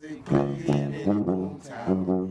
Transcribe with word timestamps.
They 0.00 0.14
play 0.14 0.38
in 0.68 0.92
the 0.92 1.12
boomtown. 1.12 2.27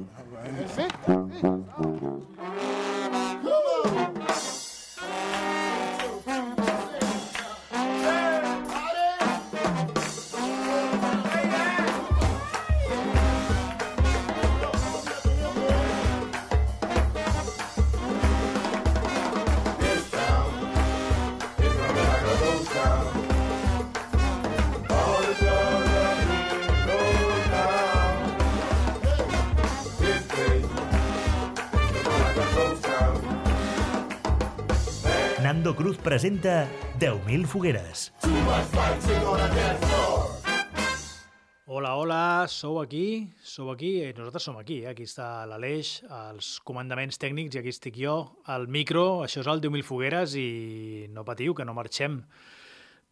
Presenta 36.48 36.68
10.000 37.00 37.46
fogueres. 37.46 38.14
Hola, 41.70 41.96
hola, 41.96 42.48
sou 42.48 42.80
aquí, 42.80 43.34
sou 43.44 43.72
aquí, 43.72 44.02
eh, 44.02 44.14
nosaltres 44.16 44.44
som 44.44 44.58
aquí, 44.58 44.84
eh? 44.86 44.90
aquí 44.90 45.04
està 45.04 45.46
l'Aleix, 45.46 46.02
els 46.08 46.60
comandaments 46.64 47.20
tècnics 47.20 47.58
i 47.58 47.60
aquí 47.60 47.74
estic 47.74 48.00
jo, 48.00 48.16
al 48.48 48.70
micro, 48.72 49.24
això 49.26 49.44
és 49.44 49.50
el 49.52 49.62
10.000 49.62 49.84
fogueres 49.84 50.38
i 50.40 51.08
no 51.12 51.26
patiu, 51.28 51.54
que 51.54 51.68
no 51.68 51.76
marxem 51.76 52.22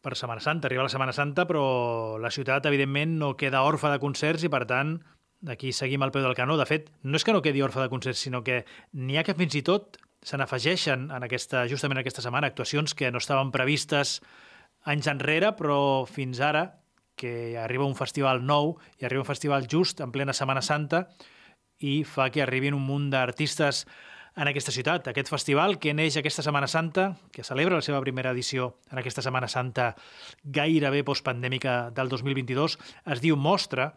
per 0.01 0.15
Setmana 0.15 0.39
Santa, 0.39 0.69
arriba 0.69 0.87
la 0.87 0.93
Setmana 0.93 1.13
Santa, 1.13 1.45
però 1.45 2.17
la 2.21 2.31
ciutat, 2.31 2.65
evidentment, 2.71 3.19
no 3.19 3.35
queda 3.35 3.65
orfa 3.67 3.91
de 3.91 3.99
concerts 3.99 4.47
i, 4.47 4.49
per 4.53 4.63
tant, 4.69 4.95
aquí 5.51 5.73
seguim 5.75 6.01
al 6.05 6.15
peu 6.15 6.23
del 6.23 6.37
canó. 6.37 6.55
De 6.57 6.65
fet, 6.65 6.87
no 7.03 7.19
és 7.19 7.27
que 7.27 7.35
no 7.35 7.43
quedi 7.43 7.61
orfa 7.61 7.83
de 7.83 7.91
concerts, 7.91 8.23
sinó 8.23 8.41
que 8.45 8.63
n'hi 8.93 9.19
ha 9.19 9.27
que 9.27 9.35
fins 9.35 9.59
i 9.59 9.65
tot 9.67 9.99
se 10.25 10.39
n'afegeixen 10.41 11.11
en 11.13 11.25
aquesta, 11.27 11.67
justament 11.69 12.01
aquesta 12.01 12.23
setmana 12.25 12.49
actuacions 12.49 12.95
que 12.97 13.11
no 13.13 13.21
estaven 13.21 13.51
previstes 13.53 14.17
anys 14.89 15.09
enrere, 15.11 15.51
però 15.57 15.77
fins 16.09 16.41
ara 16.41 16.65
que 17.15 17.55
arriba 17.61 17.85
un 17.85 17.95
festival 17.95 18.41
nou 18.43 18.75
i 18.99 19.05
arriba 19.05 19.21
un 19.21 19.29
festival 19.29 19.69
just 19.71 20.01
en 20.01 20.11
plena 20.11 20.33
Setmana 20.33 20.65
Santa 20.65 21.05
i 21.79 22.01
fa 22.03 22.31
que 22.33 22.41
arribin 22.43 22.75
un 22.75 22.83
munt 22.83 23.07
d'artistes 23.13 23.85
en 24.35 24.49
aquesta 24.49 24.73
ciutat. 24.73 25.07
Aquest 25.07 25.29
festival 25.31 25.77
que 25.79 25.93
neix 25.95 26.17
aquesta 26.19 26.43
Setmana 26.43 26.67
Santa, 26.67 27.13
que 27.31 27.45
celebra 27.45 27.77
la 27.77 27.85
seva 27.85 28.01
primera 28.03 28.33
edició 28.35 28.73
en 28.91 28.99
aquesta 28.99 29.23
Setmana 29.23 29.47
Santa 29.47 29.93
gairebé 30.43 31.05
postpandèmica 31.07 31.91
del 31.95 32.09
2022, 32.11 32.79
es 33.13 33.21
diu 33.23 33.37
Mostra, 33.39 33.93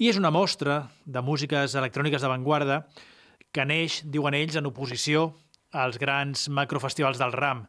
i 0.00 0.10
és 0.10 0.18
una 0.20 0.32
mostra 0.32 0.86
de 1.06 1.22
músiques 1.24 1.76
electròniques 1.78 2.24
d'avantguarda 2.24 2.82
que 3.56 3.64
neix, 3.64 4.02
diuen 4.04 4.36
ells, 4.36 4.56
en 4.60 4.68
oposició 4.68 5.30
als 5.72 5.96
grans 5.98 6.50
macrofestivals 6.52 7.18
del 7.20 7.32
RAM. 7.32 7.64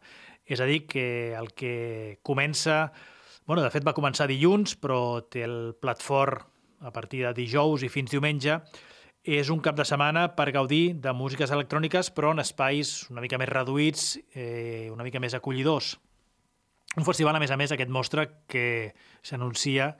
És 0.47 0.59
a 0.59 0.67
dir, 0.67 0.83
que 0.87 1.33
el 1.35 1.53
que 1.55 2.19
comença 2.27 2.91
bueno, 3.47 3.63
de 3.63 3.71
fet 3.71 3.85
va 3.87 3.95
començar 3.95 4.27
dilluns, 4.27 4.75
però 4.75 5.23
té 5.31 5.45
el 5.47 5.71
plat 5.79 6.03
fort 6.03 6.43
a 6.83 6.91
partir 6.91 7.23
de 7.23 7.31
dijous 7.33 7.85
i 7.85 7.89
fins 7.89 8.11
diumenge. 8.11 8.59
És 9.23 9.47
un 9.51 9.61
cap 9.63 9.75
de 9.75 9.85
setmana 9.87 10.25
per 10.35 10.51
gaudir 10.55 10.99
de 11.03 11.13
músiques 11.15 11.51
electròniques, 11.55 12.11
però 12.11 12.33
en 12.35 12.43
espais 12.43 13.07
una 13.11 13.23
mica 13.23 13.39
més 13.39 13.49
reduïts, 13.49 14.09
eh, 14.35 14.91
una 14.91 15.07
mica 15.07 15.19
més 15.23 15.33
acollidors. 15.33 15.95
Un 16.97 17.07
festival, 17.07 17.35
a 17.35 17.39
més 17.39 17.51
a 17.51 17.57
més, 17.59 17.71
aquest 17.71 17.91
mostra 17.91 18.27
que 18.51 18.93
s'anuncia 19.23 19.93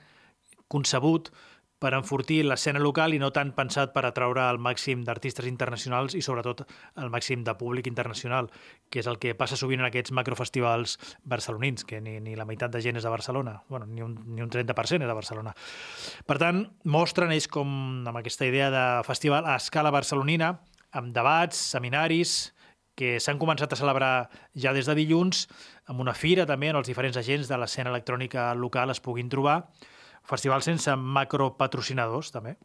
concebut 0.68 1.32
per 1.80 1.94
enfortir 1.94 2.40
l'escena 2.46 2.82
local 2.82 3.14
i 3.14 3.20
no 3.22 3.30
tant 3.34 3.52
pensat 3.58 3.94
per 3.94 4.04
atraure 4.08 4.48
el 4.50 4.58
màxim 4.58 5.04
d'artistes 5.06 5.46
internacionals 5.50 6.16
i 6.18 6.24
sobretot 6.26 6.64
el 6.98 7.12
màxim 7.14 7.44
de 7.46 7.54
públic 7.60 7.88
internacional, 7.88 8.50
que 8.90 9.04
és 9.04 9.10
el 9.10 9.20
que 9.22 9.36
passa 9.38 9.60
sovint 9.60 9.84
en 9.84 9.90
aquests 9.90 10.14
macrofestivals 10.18 10.98
barcelonins, 11.24 11.86
que 11.86 12.02
ni, 12.02 12.18
ni 12.24 12.36
la 12.36 12.48
meitat 12.50 12.74
de 12.74 12.82
gent 12.82 12.98
és 12.98 13.06
de 13.06 13.14
Barcelona, 13.14 13.60
bueno, 13.70 13.86
ni, 13.86 14.02
un, 14.02 14.18
ni 14.34 14.42
un 14.42 14.50
30% 14.50 15.06
és 15.06 15.12
de 15.12 15.18
Barcelona. 15.18 15.54
Per 16.26 16.38
tant, 16.42 16.64
mostren 16.84 17.34
ells 17.36 17.50
com 17.52 17.70
amb 18.08 18.18
aquesta 18.18 18.50
idea 18.50 18.72
de 18.74 18.86
festival 19.06 19.46
a 19.46 19.58
escala 19.62 19.94
barcelonina, 19.94 20.56
amb 20.98 21.14
debats, 21.14 21.60
seminaris, 21.76 22.56
que 22.98 23.20
s'han 23.22 23.38
començat 23.38 23.70
a 23.70 23.78
celebrar 23.78 24.30
ja 24.58 24.74
des 24.74 24.88
de 24.90 24.96
dilluns, 24.98 25.46
amb 25.86 26.02
una 26.02 26.16
fira 26.18 26.48
també 26.50 26.72
on 26.72 26.80
els 26.80 26.90
diferents 26.90 27.20
agents 27.22 27.46
de 27.52 27.60
l'escena 27.62 27.94
electrònica 27.94 28.50
local 28.58 28.90
es 28.90 29.04
puguin 29.04 29.30
trobar, 29.30 29.60
festival 30.28 30.64
sense 30.66 30.94
macropatrocinadors, 30.96 32.34
també. 32.36 32.58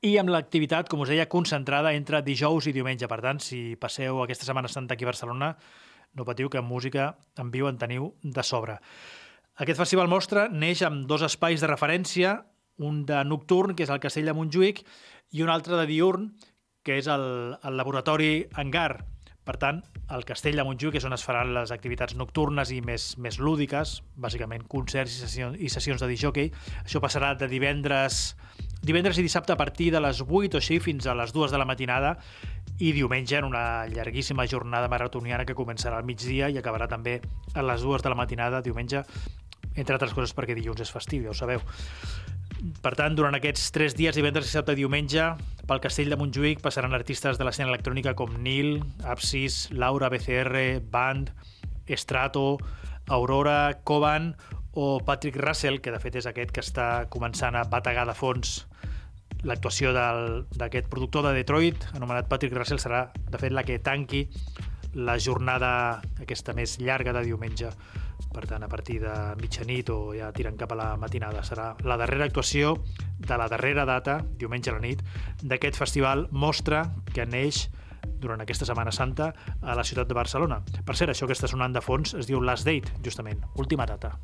I 0.00 0.14
amb 0.20 0.32
l'activitat, 0.32 0.88
com 0.88 1.02
us 1.04 1.10
deia, 1.12 1.28
concentrada 1.28 1.92
entre 1.92 2.22
dijous 2.24 2.68
i 2.70 2.72
diumenge. 2.72 3.08
Per 3.08 3.20
tant, 3.20 3.40
si 3.44 3.76
passeu 3.80 4.22
aquesta 4.22 4.48
Setmana 4.48 4.68
Santa 4.72 4.96
aquí 4.96 5.04
a 5.04 5.10
Barcelona, 5.10 5.54
no 6.16 6.24
patiu 6.24 6.48
que 6.50 6.62
música 6.64 7.14
en 7.38 7.50
viu 7.52 7.68
en 7.68 7.78
teniu 7.78 8.14
de 8.22 8.44
sobre. 8.44 8.78
Aquest 9.60 9.78
festival 9.82 10.08
mostra 10.08 10.48
neix 10.48 10.80
amb 10.86 11.04
dos 11.08 11.22
espais 11.26 11.60
de 11.60 11.68
referència, 11.68 12.38
un 12.80 13.04
de 13.04 13.20
nocturn, 13.28 13.74
que 13.76 13.84
és 13.84 13.92
el 13.92 14.00
Castell 14.00 14.30
de 14.30 14.34
Montjuïc, 14.36 14.80
i 15.36 15.44
un 15.44 15.52
altre 15.52 15.76
de 15.76 15.84
diurn, 15.90 16.30
que 16.82 16.96
és 16.96 17.08
el, 17.12 17.58
el 17.60 17.76
laboratori 17.76 18.46
Hangar, 18.56 19.04
per 19.50 19.58
tant, 19.58 19.80
el 20.14 20.22
Castell 20.22 20.54
de 20.54 20.62
Montjuïc 20.62 21.00
és 21.00 21.04
on 21.08 21.14
es 21.16 21.24
faran 21.26 21.48
les 21.56 21.72
activitats 21.74 22.14
nocturnes 22.14 22.70
i 22.70 22.76
més, 22.86 23.16
més 23.18 23.40
lúdiques, 23.42 23.96
bàsicament 24.14 24.62
concerts 24.70 25.16
i 25.16 25.24
sessions, 25.24 25.58
i 25.58 25.70
sessions 25.74 26.04
de 26.04 26.06
disjockey. 26.06 26.52
Això 26.84 27.02
passarà 27.02 27.32
de 27.34 27.48
divendres, 27.50 28.20
divendres 28.86 29.18
i 29.18 29.24
dissabte 29.26 29.50
a 29.50 29.58
partir 29.58 29.90
de 29.90 30.04
les 30.04 30.22
8 30.22 30.54
o 30.54 30.62
així 30.62 30.78
fins 30.78 31.10
a 31.10 31.16
les 31.18 31.34
2 31.34 31.50
de 31.50 31.58
la 31.58 31.66
matinada 31.66 32.14
i 32.78 32.92
diumenge 32.94 33.40
en 33.40 33.50
una 33.50 33.64
llarguíssima 33.90 34.46
jornada 34.46 34.86
maratoniana 34.92 35.48
que 35.48 35.58
començarà 35.58 35.98
al 35.98 36.06
migdia 36.06 36.46
i 36.46 36.62
acabarà 36.62 36.86
també 36.86 37.18
a 37.54 37.66
les 37.66 37.82
2 37.82 38.06
de 38.06 38.14
la 38.14 38.20
matinada 38.22 38.62
diumenge, 38.62 39.02
entre 39.74 39.98
altres 39.98 40.14
coses 40.14 40.36
perquè 40.36 40.54
dilluns 40.54 40.86
és 40.86 40.94
festiu, 40.94 41.26
ja 41.26 41.34
ho 41.34 41.40
sabeu. 41.42 41.66
Per 42.60 42.92
tant, 42.96 43.14
durant 43.16 43.36
aquests 43.36 43.70
tres 43.72 43.94
dies, 43.96 44.16
divendres, 44.16 44.44
dissabte 44.48 44.74
i 44.76 44.80
diumenge, 44.82 45.30
pel 45.68 45.80
Castell 45.80 46.10
de 46.12 46.18
Montjuïc 46.20 46.60
passaran 46.60 46.96
artistes 46.96 47.38
de 47.40 47.46
l'escena 47.46 47.70
electrònica 47.70 48.12
com 48.18 48.34
Nil, 48.44 48.80
Apsis, 49.08 49.68
Laura, 49.72 50.10
BCR, 50.12 50.80
Band, 50.92 51.30
Estrato, 51.86 52.58
Aurora, 53.08 53.80
Coban 53.84 54.34
o 54.72 55.00
Patrick 55.04 55.40
Russell, 55.40 55.80
que 55.80 55.94
de 55.94 56.00
fet 56.02 56.20
és 56.20 56.28
aquest 56.28 56.52
que 56.54 56.62
està 56.64 56.88
començant 57.10 57.56
a 57.56 57.64
bategar 57.64 58.04
de 58.08 58.14
fons 58.14 58.60
l'actuació 59.46 59.94
d'aquest 59.94 60.90
productor 60.92 61.24
de 61.24 61.32
Detroit, 61.38 61.86
anomenat 61.96 62.28
Patrick 62.28 62.54
Russell, 62.56 62.82
serà 62.82 63.06
de 63.14 63.40
fet 63.40 63.56
la 63.56 63.64
que 63.64 63.78
tanqui 63.80 64.26
la 64.94 65.16
jornada 65.22 66.02
aquesta 66.20 66.52
més 66.52 66.76
llarga 66.82 67.14
de 67.16 67.24
diumenge 67.30 67.70
per 68.34 68.46
tant, 68.46 68.62
a 68.62 68.70
partir 68.70 69.00
de 69.02 69.14
mitjanit 69.40 69.90
o 69.90 70.12
ja 70.16 70.30
tirant 70.36 70.58
cap 70.60 70.72
a 70.72 70.78
la 70.78 70.88
matinada. 71.00 71.42
Serà 71.46 71.72
la 71.86 71.98
darrera 72.00 72.28
actuació 72.28 72.76
de 73.18 73.38
la 73.38 73.48
darrera 73.50 73.86
data, 73.88 74.20
diumenge 74.38 74.70
a 74.70 74.78
la 74.78 74.84
nit, 74.84 75.02
d'aquest 75.42 75.78
festival 75.80 76.28
Mostra, 76.30 76.84
que 77.14 77.26
neix 77.26 77.68
durant 78.20 78.40
aquesta 78.40 78.68
Setmana 78.68 78.92
Santa 78.92 79.32
a 79.60 79.76
la 79.76 79.84
ciutat 79.84 80.08
de 80.08 80.16
Barcelona. 80.16 80.62
Per 80.62 80.96
cert, 80.96 81.12
això 81.12 81.28
que 81.28 81.36
està 81.36 81.50
sonant 81.50 81.74
de 81.76 81.84
fons 81.84 82.14
es 82.14 82.30
diu 82.30 82.40
Last 82.40 82.68
Date, 82.68 83.00
justament, 83.04 83.44
última 83.56 83.88
data. 83.88 84.16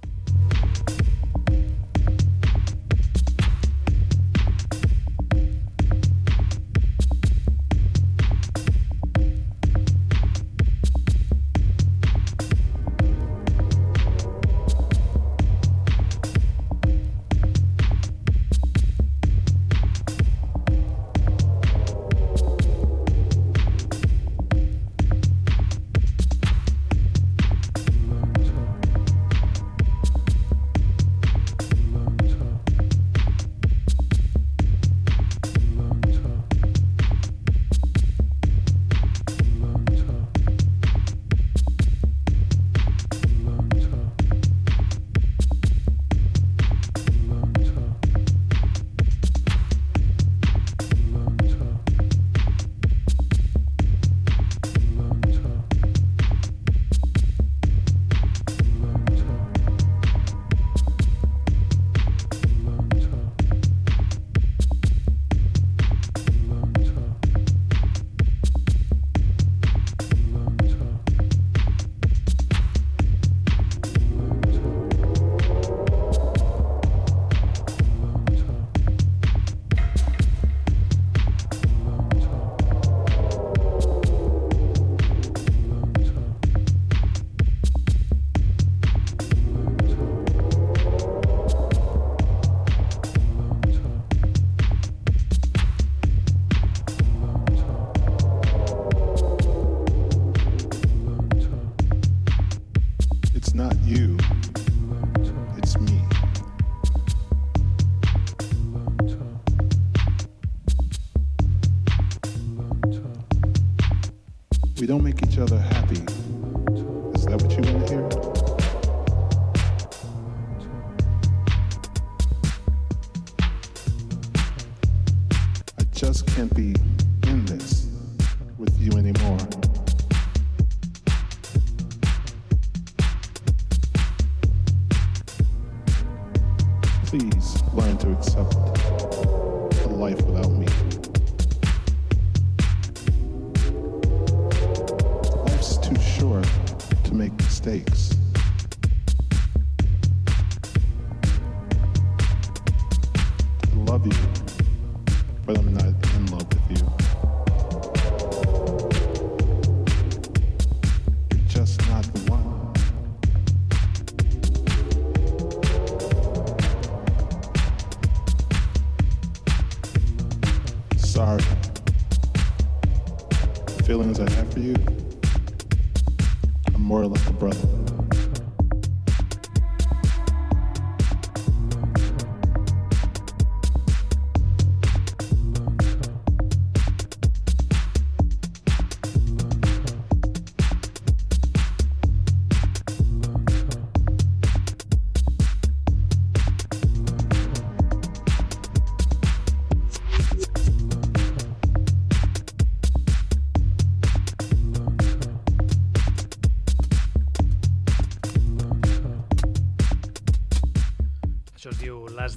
not 103.56 103.74
you. 103.86 104.18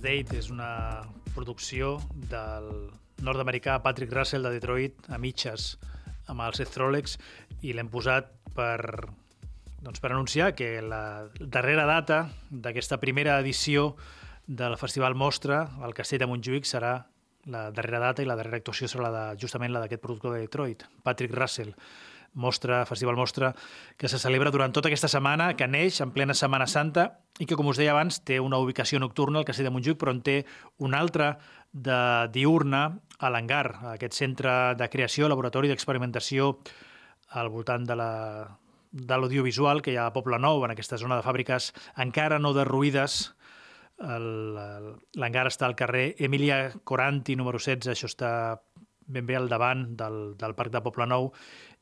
Date, 0.09 0.39
és 0.39 0.47
una 0.50 1.03
producció 1.35 2.00
del 2.31 2.69
nord-americà 3.21 3.75
Patrick 3.85 4.13
Russell 4.15 4.47
de 4.47 4.56
Detroit 4.56 5.06
a 5.13 5.19
mitges 5.21 5.75
amb 6.31 6.41
el 6.41 6.56
Seth 6.57 6.79
Rolex 6.81 7.13
i 7.61 7.75
l'hem 7.77 7.91
posat 7.94 8.31
per, 8.57 8.79
doncs, 9.83 10.01
per 10.01 10.09
anunciar 10.09 10.56
que 10.57 10.71
la 10.81 11.29
darrera 11.39 11.85
data 11.85 12.23
d'aquesta 12.50 12.97
primera 12.97 13.38
edició 13.44 13.91
del 14.47 14.79
Festival 14.81 15.13
Mostra, 15.13 15.61
al 15.85 15.94
Castell 15.94 16.23
de 16.23 16.29
Montjuïc, 16.31 16.65
serà 16.65 16.95
la 17.45 17.67
darrera 17.69 18.01
data 18.07 18.25
i 18.25 18.29
la 18.29 18.39
darrera 18.39 18.57
actuació 18.63 18.89
serà 18.89 19.11
la 19.11 19.13
de, 19.13 19.25
justament 19.45 19.75
la 19.75 19.83
d'aquest 19.83 20.01
productor 20.01 20.33
de 20.33 20.47
Detroit, 20.47 20.88
Patrick 21.06 21.38
Russell. 21.38 21.75
Mostra, 22.33 22.85
Festival 22.85 23.17
Mostra, 23.17 23.53
que 23.97 24.09
se 24.09 24.19
celebra 24.19 24.51
durant 24.51 24.73
tota 24.75 24.89
aquesta 24.89 25.09
setmana, 25.11 25.53
que 25.57 25.67
neix 25.67 26.01
en 26.01 26.11
plena 26.15 26.35
Setmana 26.37 26.67
Santa 26.67 27.09
i 27.39 27.47
que, 27.47 27.55
com 27.55 27.67
us 27.71 27.79
deia 27.79 27.95
abans, 27.95 28.21
té 28.23 28.39
una 28.39 28.59
ubicació 28.61 28.99
nocturna 28.99 29.39
al 29.39 29.47
Castell 29.47 29.69
de 29.69 29.73
Montjuïc, 29.75 29.99
però 29.99 30.13
en 30.15 30.21
té 30.25 30.37
una 30.77 30.99
altra 30.99 31.37
de 31.71 31.99
diurna 32.33 32.85
a 33.19 33.29
l'Hangar, 33.29 33.93
aquest 33.95 34.15
centre 34.17 34.75
de 34.79 34.89
creació, 34.89 35.27
laboratori 35.27 35.69
d'experimentació 35.71 36.55
al 37.39 37.51
voltant 37.53 37.85
de 37.85 37.95
la 37.95 38.11
de 38.91 39.17
l'audiovisual 39.17 39.83
que 39.85 39.93
hi 39.93 39.99
ha 40.01 40.07
a 40.09 40.13
Poble 40.13 40.39
Nou, 40.41 40.63
en 40.65 40.73
aquesta 40.73 40.97
zona 40.97 41.19
de 41.19 41.25
fàbriques 41.25 41.69
encara 42.01 42.39
no 42.41 42.55
derruïdes. 42.57 43.19
L'hangar 43.99 45.45
està 45.49 45.67
al 45.67 45.75
carrer 45.77 46.15
Emilia 46.17 46.71
Coranti, 46.87 47.35
número 47.35 47.59
16, 47.59 47.91
això 47.93 48.09
està 48.09 48.31
ben 49.09 49.25
bé 49.25 49.35
al 49.35 49.49
davant 49.49 49.87
del, 49.97 50.19
del 50.39 50.55
Parc 50.55 50.73
de 50.73 50.81
Poble 50.85 51.05
Nou. 51.09 51.31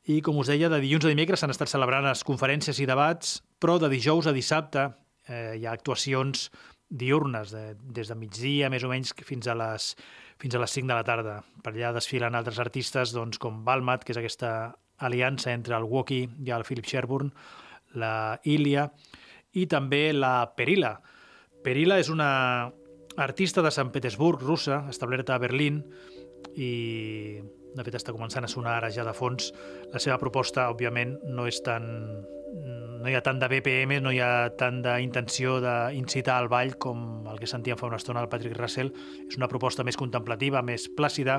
I, 0.08 0.22
com 0.24 0.38
us 0.40 0.48
deia, 0.48 0.70
de 0.72 0.80
dilluns 0.80 1.04
a 1.04 1.12
dimecres 1.12 1.42
s'han 1.42 1.52
estat 1.52 1.68
celebrant 1.68 2.06
les 2.06 2.24
conferències 2.24 2.78
i 2.80 2.86
debats, 2.88 3.42
però 3.60 3.76
de 3.76 3.90
dijous 3.92 4.26
a 4.26 4.32
dissabte 4.32 4.86
eh, 5.28 5.58
hi 5.60 5.66
ha 5.66 5.74
actuacions 5.76 6.48
diurnes, 6.88 7.52
de, 7.52 7.74
des 7.76 8.08
de 8.08 8.16
migdia 8.16 8.70
més 8.72 8.86
o 8.86 8.88
menys 8.88 9.12
fins 9.28 9.50
a 9.52 9.56
les 9.58 9.92
fins 10.40 10.54
a 10.54 10.62
les 10.62 10.72
5 10.78 10.88
de 10.88 10.96
la 10.96 11.04
tarda. 11.04 11.34
Per 11.60 11.74
allà 11.74 11.92
desfilen 11.92 12.38
altres 12.38 12.60
artistes 12.62 13.12
doncs, 13.12 13.40
com 13.42 13.64
Balmat, 13.66 14.06
que 14.06 14.14
és 14.14 14.20
aquesta 14.20 14.52
aliança 15.04 15.52
entre 15.52 15.76
el 15.76 15.84
Woki 15.84 16.22
i 16.46 16.52
el 16.54 16.64
Philip 16.64 16.86
Sherburne, 16.86 17.34
la 17.98 18.38
Ilia 18.48 18.86
i 19.58 19.66
també 19.66 20.12
la 20.14 20.54
Perila. 20.56 20.94
Perila 21.64 21.98
és 22.00 22.08
una 22.08 22.30
artista 23.18 23.60
de 23.66 23.74
Sant 23.74 23.90
Petersburg, 23.92 24.40
russa, 24.40 24.84
establerta 24.88 25.34
a 25.34 25.42
Berlín, 25.42 25.82
i 26.54 27.40
de 27.76 27.84
fet 27.86 27.98
està 27.98 28.14
començant 28.14 28.44
a 28.44 28.50
sonar 28.50 28.78
ara 28.78 28.90
ja 28.94 29.04
de 29.06 29.14
fons. 29.16 29.52
La 29.92 30.00
seva 30.02 30.18
proposta, 30.20 30.68
òbviament, 30.72 31.18
no 31.28 31.46
és 31.50 31.60
tan 31.64 31.88
no 32.98 33.06
hi 33.06 33.14
ha 33.14 33.22
tant 33.22 33.38
de 33.38 33.48
BPM, 33.50 34.00
no 34.02 34.10
hi 34.12 34.18
ha 34.24 34.48
tant 34.58 34.80
d'intenció 34.82 35.58
d'incitar 35.62 36.38
al 36.40 36.48
ball 36.50 36.74
com 36.82 37.28
el 37.30 37.38
que 37.38 37.46
sentíem 37.50 37.78
fa 37.78 37.86
una 37.86 38.00
estona 38.00 38.24
del 38.24 38.30
Patrick 38.32 38.56
Russell. 38.58 38.90
És 39.28 39.38
una 39.38 39.50
proposta 39.50 39.84
més 39.86 39.98
contemplativa, 40.00 40.64
més 40.66 40.88
plàcida, 40.98 41.38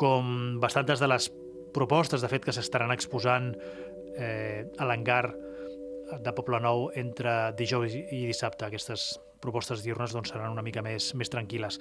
com 0.00 0.60
bastantes 0.60 1.00
de 1.00 1.08
les 1.08 1.30
propostes, 1.72 2.20
de 2.20 2.28
fet, 2.28 2.44
que 2.44 2.52
s'estaran 2.52 2.92
exposant 2.92 3.52
eh, 4.18 4.68
a 4.78 4.88
l'hangar 4.88 5.24
de 6.20 6.32
Poble 6.36 6.60
Nou 6.60 6.90
entre 6.98 7.54
dijous 7.56 7.94
i 7.96 8.26
dissabte. 8.28 8.68
Aquestes 8.68 9.14
propostes 9.42 9.82
diurnes 9.82 10.12
doncs, 10.14 10.34
seran 10.34 10.52
una 10.52 10.64
mica 10.64 10.84
més, 10.84 11.12
més 11.18 11.32
tranquil·les. 11.32 11.80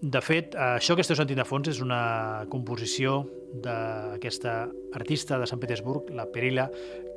De 0.00 0.20
fet, 0.24 0.54
això 0.56 0.94
que 0.96 1.04
esteu 1.04 1.18
sentint 1.18 1.36
de 1.36 1.44
fons 1.44 1.68
és 1.68 1.82
una 1.84 2.46
composició 2.48 3.18
d'aquesta 3.64 4.54
artista 4.96 5.36
de 5.36 5.48
Sant 5.48 5.60
Petersburg, 5.60 6.08
la 6.16 6.24
Perila, 6.32 6.70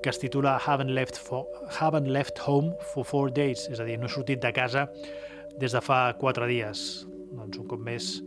que 0.03 0.11
es 0.11 0.19
titula 0.19 0.57
Haven't 0.59 0.91
Left, 0.91 1.15
for, 1.15 1.47
Haven't 1.79 2.11
Left 2.11 2.41
Home 2.43 2.73
for 2.91 3.07
Four 3.07 3.31
Days, 3.31 3.69
és 3.71 3.79
a 3.79 3.87
dir, 3.87 3.95
no 4.01 4.09
he 4.09 4.11
sortit 4.11 4.43
de 4.43 4.51
casa 4.51 4.89
des 5.61 5.71
de 5.71 5.79
fa 5.79 6.09
quatre 6.19 6.49
dies. 6.51 7.05
Doncs 7.31 7.61
un 7.63 7.69
cop 7.71 7.79
més 7.79 8.17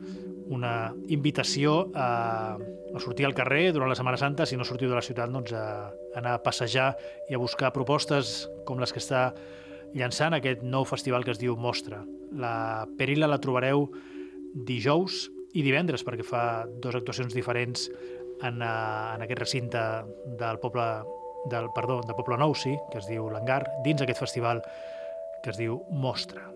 una 0.49 0.95
invitació 1.13 1.91
a, 1.93 2.57
a 2.57 3.03
sortir 3.03 3.27
al 3.27 3.35
carrer 3.37 3.75
durant 3.75 3.91
la 3.91 3.99
Setmana 3.99 4.17
Santa, 4.17 4.47
si 4.47 4.57
no 4.57 4.65
sortiu 4.65 4.89
de 4.89 4.97
la 4.97 5.05
ciutat, 5.05 5.31
doncs 5.37 5.53
a 5.53 5.93
anar 6.17 6.37
a 6.37 6.43
passejar 6.43 6.93
i 7.29 7.37
a 7.37 7.43
buscar 7.43 7.75
propostes 7.77 8.47
com 8.65 8.81
les 8.81 8.95
que 8.95 9.03
està 9.03 9.29
llançant 9.93 10.33
aquest 10.33 10.65
nou 10.65 10.87
festival 10.89 11.27
que 11.27 11.35
es 11.35 11.43
diu 11.43 11.59
Mostra. 11.61 12.05
La 12.33 12.87
Perila 12.97 13.29
la 13.29 13.43
trobareu 13.43 13.91
dijous 14.67 15.27
i 15.57 15.65
divendres, 15.65 16.05
perquè 16.05 16.25
fa 16.27 16.65
dues 16.69 16.97
actuacions 16.99 17.37
diferents 17.37 17.89
en, 18.45 18.61
uh, 18.61 19.15
en 19.17 19.25
aquest 19.25 19.43
recinte 19.45 19.83
del 20.41 20.61
poble 20.63 20.87
del, 21.47 21.71
perdó, 21.75 22.01
de 22.03 22.15
Poble 22.15 22.39
Nou, 22.41 22.55
sí, 22.59 22.75
que 22.91 22.99
es 22.99 23.07
diu 23.07 23.31
l'Hangar, 23.31 23.63
dins 23.85 24.03
aquest 24.03 24.25
festival 24.25 24.63
que 25.45 25.53
es 25.53 25.61
diu 25.61 25.79
Mostra. 25.91 26.56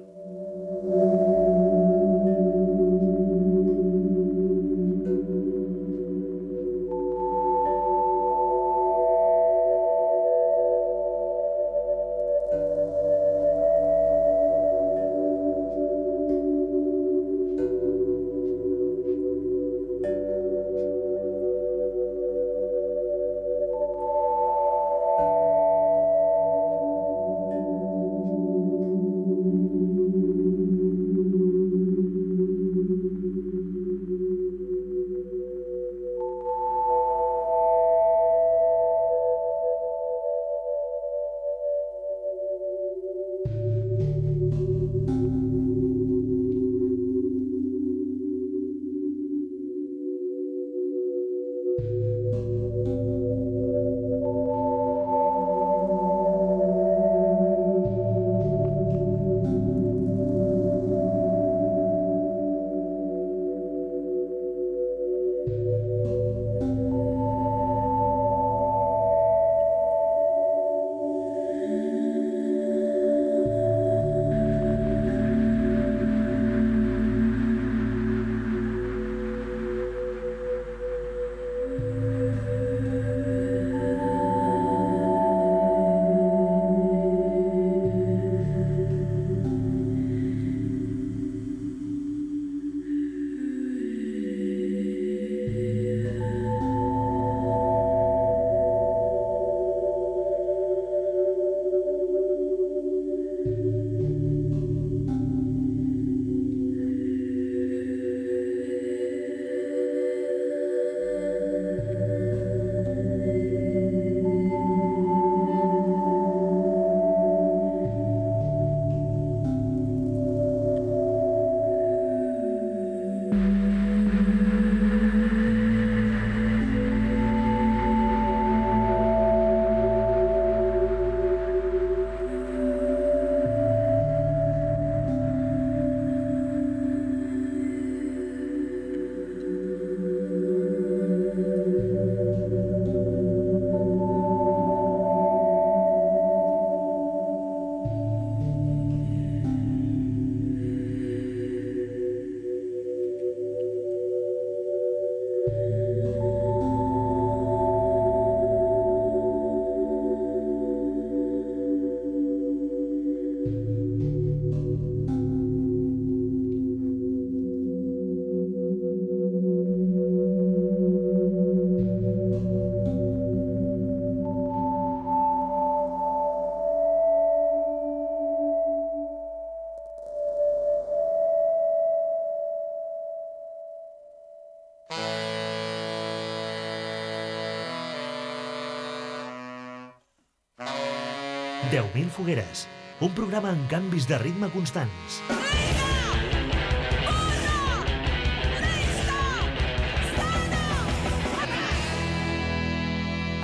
10.000 191.69 192.09
fogueres, 192.09 192.65
un 193.05 193.13
programa 193.13 193.51
amb 193.53 193.67
canvis 193.69 194.07
de 194.09 194.17
ritme 194.19 194.49
constants. 194.51 195.19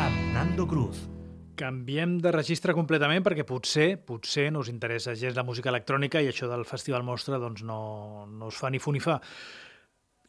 Amb 0.00 0.32
Nando 0.32 0.64
Cruz. 0.66 1.02
Canviem 1.61 2.16
de 2.25 2.32
registre 2.32 2.73
completament 2.73 3.20
perquè 3.26 3.44
potser, 3.44 4.00
potser 4.00 4.49
no 4.49 4.64
us 4.64 4.73
interessa 4.73 5.14
gens 5.14 5.37
la 5.37 5.44
música 5.44 5.68
electrònica 5.68 6.25
i 6.25 6.32
això 6.32 6.49
del 6.49 6.64
Festival 6.64 7.04
Mostra 7.04 7.37
doncs 7.38 7.62
no, 7.68 8.25
no 8.32 8.49
us 8.49 8.56
fa 8.56 8.73
ni 8.73 8.80
fu 8.80 8.96
ni 8.96 9.04
fa. 9.04 9.20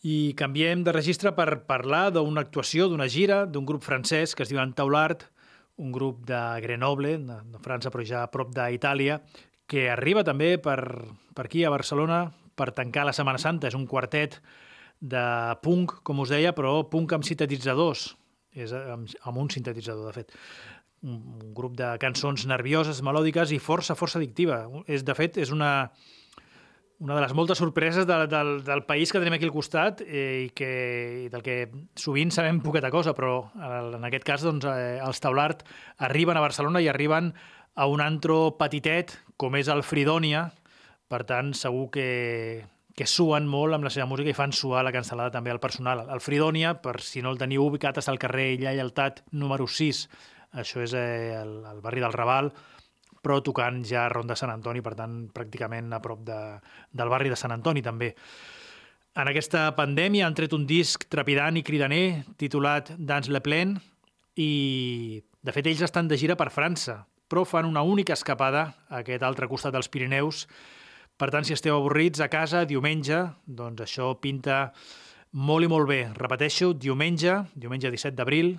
I 0.03 0.35
canviem 0.35 0.83
de 0.83 0.91
registre 0.91 1.31
per 1.39 1.63
parlar 1.71 2.11
d'una 2.11 2.43
actuació, 2.43 2.91
d'una 2.91 3.07
gira, 3.07 3.45
d'un 3.47 3.65
grup 3.65 3.87
francès 3.87 4.35
que 4.35 4.43
es 4.43 4.51
diu 4.51 4.59
Taulart, 4.75 5.29
un 5.77 5.91
grup 5.91 6.25
de 6.27 6.39
Grenoble, 6.61 7.17
de, 7.21 7.37
França, 7.63 7.91
però 7.93 8.05
ja 8.05 8.23
a 8.25 8.31
prop 8.33 8.53
d'Itàlia, 8.55 9.19
que 9.69 9.87
arriba 9.91 10.23
també 10.25 10.55
per, 10.61 10.79
per 11.35 11.45
aquí, 11.45 11.63
a 11.63 11.73
Barcelona, 11.73 12.25
per 12.57 12.71
tancar 12.73 13.05
la 13.05 13.13
Setmana 13.13 13.41
Santa. 13.41 13.69
És 13.69 13.77
un 13.77 13.85
quartet 13.89 14.39
de 14.99 15.25
punk, 15.61 15.99
com 16.07 16.23
us 16.23 16.33
deia, 16.33 16.55
però 16.57 16.79
punk 16.89 17.13
amb 17.13 17.27
sintetitzadors. 17.27 18.09
És 18.57 18.73
amb, 18.73 19.11
amb 19.29 19.43
un 19.43 19.51
sintetitzador, 19.53 20.09
de 20.09 20.23
fet. 20.23 20.33
Un, 21.05 21.19
un 21.37 21.51
grup 21.53 21.75
de 21.77 21.91
cançons 22.01 22.47
nervioses, 22.49 23.03
melòdiques 23.05 23.53
i 23.53 23.61
força, 23.61 23.95
força 23.99 24.17
addictiva. 24.17 24.63
És, 24.89 25.05
de 25.05 25.13
fet, 25.17 25.37
és 25.37 25.53
una, 25.53 25.91
una 26.99 27.15
de 27.15 27.21
les 27.21 27.33
moltes 27.37 27.59
sorpreses 27.61 28.07
de, 28.09 28.15
del, 28.27 28.63
del 28.65 28.83
país 28.89 29.11
que 29.11 29.19
tenim 29.21 29.35
aquí 29.37 29.45
al 29.45 29.53
costat 29.53 30.01
eh, 30.01 30.47
i, 30.47 30.49
que, 30.57 30.71
i 31.25 31.27
del 31.33 31.43
que 31.45 31.57
sovint 31.99 32.33
sabem 32.33 32.61
poqueta 32.63 32.89
cosa, 32.93 33.13
però 33.17 33.51
en 33.53 34.07
aquest 34.07 34.25
cas 34.25 34.45
doncs, 34.45 34.65
eh, 34.65 34.97
els 35.05 35.21
Taulart 35.21 35.61
arriben 36.07 36.37
a 36.37 36.43
Barcelona 36.43 36.81
i 36.81 36.89
arriben 36.89 37.33
a 37.77 37.85
un 37.85 38.01
antro 38.01 38.55
petitet 38.57 39.13
com 39.37 39.55
és 39.59 39.69
el 39.69 39.83
Fridònia, 39.85 40.47
per 41.07 41.21
tant 41.29 41.53
segur 41.55 41.91
que, 41.93 42.07
que 42.97 43.05
suen 43.05 43.45
molt 43.45 43.77
amb 43.77 43.85
la 43.85 43.91
seva 43.93 44.07
música 44.09 44.33
i 44.33 44.37
fan 44.37 44.55
suar 44.55 44.81
la 44.83 44.93
cancel·lada 44.95 45.35
també 45.35 45.53
al 45.53 45.61
personal. 45.61 46.07
El 46.09 46.23
Fridònia, 46.23 46.73
per 46.81 46.97
si 47.05 47.21
no 47.21 47.29
el 47.29 47.37
teniu 47.37 47.67
ubicat, 47.67 48.01
és 48.01 48.09
al 48.09 48.17
carrer 48.17 48.55
Illa 48.55 48.73
Lleialtat 48.73 49.21
número 49.37 49.69
6, 49.69 50.01
això 50.57 50.81
és 50.81 50.97
eh, 50.97 51.37
el, 51.37 51.59
el 51.69 51.85
barri 51.85 52.01
del 52.01 52.17
Raval, 52.17 52.49
però 53.23 53.39
tocant 53.43 53.81
ja 53.87 54.05
a 54.05 54.11
Ronda 54.13 54.37
Sant 54.37 54.53
Antoni, 54.53 54.83
per 54.85 54.95
tant, 54.99 55.25
pràcticament 55.33 55.91
a 55.93 56.01
prop 56.03 56.23
de, 56.27 56.37
del 56.91 57.11
barri 57.11 57.33
de 57.33 57.39
Sant 57.39 57.55
Antoni, 57.55 57.83
també. 57.85 58.13
En 59.17 59.29
aquesta 59.31 59.71
pandèmia 59.77 60.27
han 60.27 60.35
tret 60.37 60.53
un 60.53 60.67
disc 60.69 61.07
trepidant 61.09 61.57
i 61.57 61.65
cridaner 61.65 62.23
titulat 62.37 62.91
Dans 62.97 63.29
le 63.33 63.41
Plen 63.41 63.73
i, 64.37 65.23
de 65.41 65.53
fet, 65.55 65.65
ells 65.65 65.81
estan 65.87 66.09
de 66.11 66.19
gira 66.21 66.37
per 66.37 66.51
França, 66.53 66.99
però 67.27 67.43
fan 67.43 67.65
una 67.65 67.81
única 67.81 68.13
escapada 68.13 68.67
a 68.87 69.01
aquest 69.01 69.25
altre 69.25 69.49
costat 69.49 69.73
dels 69.73 69.89
Pirineus. 69.89 70.45
Per 71.17 71.31
tant, 71.33 71.47
si 71.47 71.55
esteu 71.57 71.75
avorrits 71.75 72.21
a 72.21 72.29
casa 72.29 72.63
diumenge, 72.69 73.23
doncs 73.45 73.81
això 73.87 74.13
pinta 74.21 74.67
molt 75.33 75.65
i 75.65 75.71
molt 75.71 75.89
bé. 75.89 76.01
Repeteixo, 76.13 76.71
diumenge, 76.77 77.41
diumenge 77.57 77.89
17 77.91 78.15
d'abril, 78.15 78.53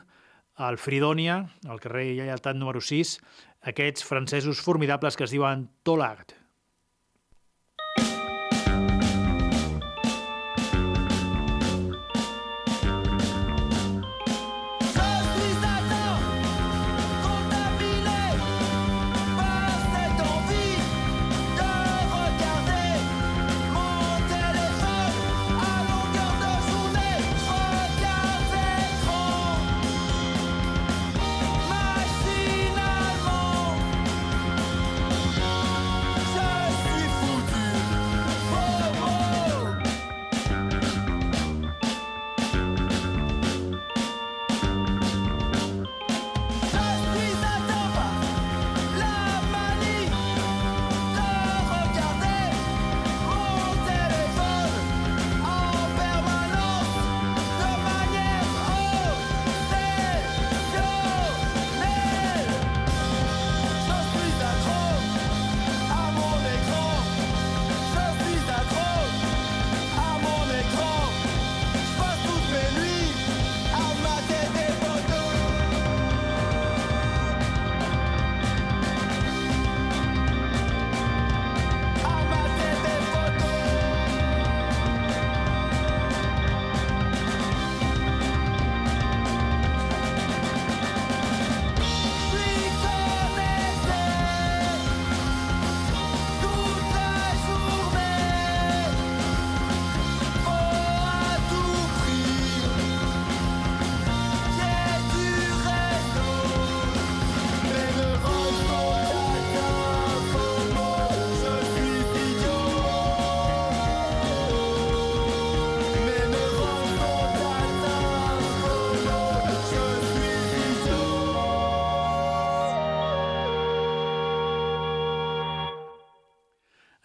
al 0.59 0.77
Fridònia, 0.77 1.39
al 1.71 1.79
carrer 1.79 2.09
Lleialtat 2.19 2.59
número 2.59 2.83
6, 2.83 3.15
aquests 3.61 4.05
francesos 4.07 4.61
formidables 4.63 5.17
que 5.19 5.27
es 5.27 5.35
diuen 5.35 5.69
Tolart. 5.83 6.38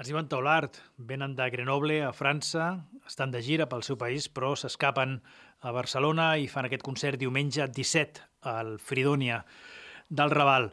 Es 0.03 0.09
diuen 0.09 0.27
Taulart, 0.27 0.81
venen 0.99 1.31
de 1.37 1.45
Grenoble, 1.47 2.01
a 2.03 2.09
França, 2.11 2.65
estan 3.07 3.31
de 3.31 3.39
gira 3.39 3.69
pel 3.71 3.85
seu 3.87 3.95
país, 3.95 4.25
però 4.27 4.49
s'escapen 4.59 5.13
a 5.63 5.71
Barcelona 5.71 6.25
i 6.35 6.49
fan 6.51 6.67
aquest 6.67 6.83
concert 6.83 7.15
diumenge 7.21 7.69
17 7.71 8.19
al 8.51 8.73
Fridònia 8.83 9.37
del 10.11 10.33
Raval. 10.35 10.67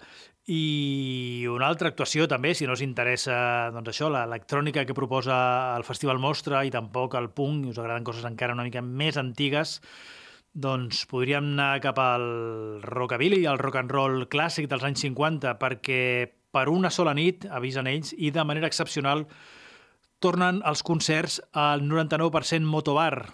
I 0.50 1.46
una 1.46 1.68
altra 1.70 1.92
actuació 1.92 2.26
també, 2.26 2.56
si 2.58 2.66
no 2.66 2.74
us 2.74 2.82
interessa 2.82 3.36
doncs 3.70 3.92
això, 3.92 4.08
l'electrònica 4.10 4.82
que 4.82 4.98
proposa 4.98 5.38
el 5.76 5.86
Festival 5.86 6.18
Mostra 6.18 6.64
i 6.66 6.74
tampoc 6.74 7.14
el 7.14 7.30
punk, 7.30 7.68
i 7.68 7.70
us 7.70 7.78
agraden 7.78 8.10
coses 8.10 8.26
encara 8.26 8.58
una 8.58 8.66
mica 8.66 8.82
més 8.82 9.14
antigues, 9.14 9.76
doncs 10.50 11.04
podríem 11.06 11.52
anar 11.54 11.76
cap 11.86 12.02
al 12.02 12.82
rockabilly, 12.82 13.44
al 13.46 13.62
rock 13.62 13.78
and 13.84 13.94
roll 13.94 14.26
clàssic 14.26 14.66
dels 14.66 14.90
anys 14.90 15.06
50, 15.06 15.54
perquè 15.62 16.02
per 16.50 16.68
una 16.68 16.90
sola 16.90 17.14
nit, 17.14 17.46
avisen 17.50 17.88
ells, 17.90 18.14
i 18.16 18.30
de 18.34 18.44
manera 18.44 18.68
excepcional 18.70 19.26
tornen 20.20 20.60
els 20.68 20.82
concerts 20.84 21.40
al 21.56 21.82
99% 21.86 22.66
Motobar. 22.66 23.30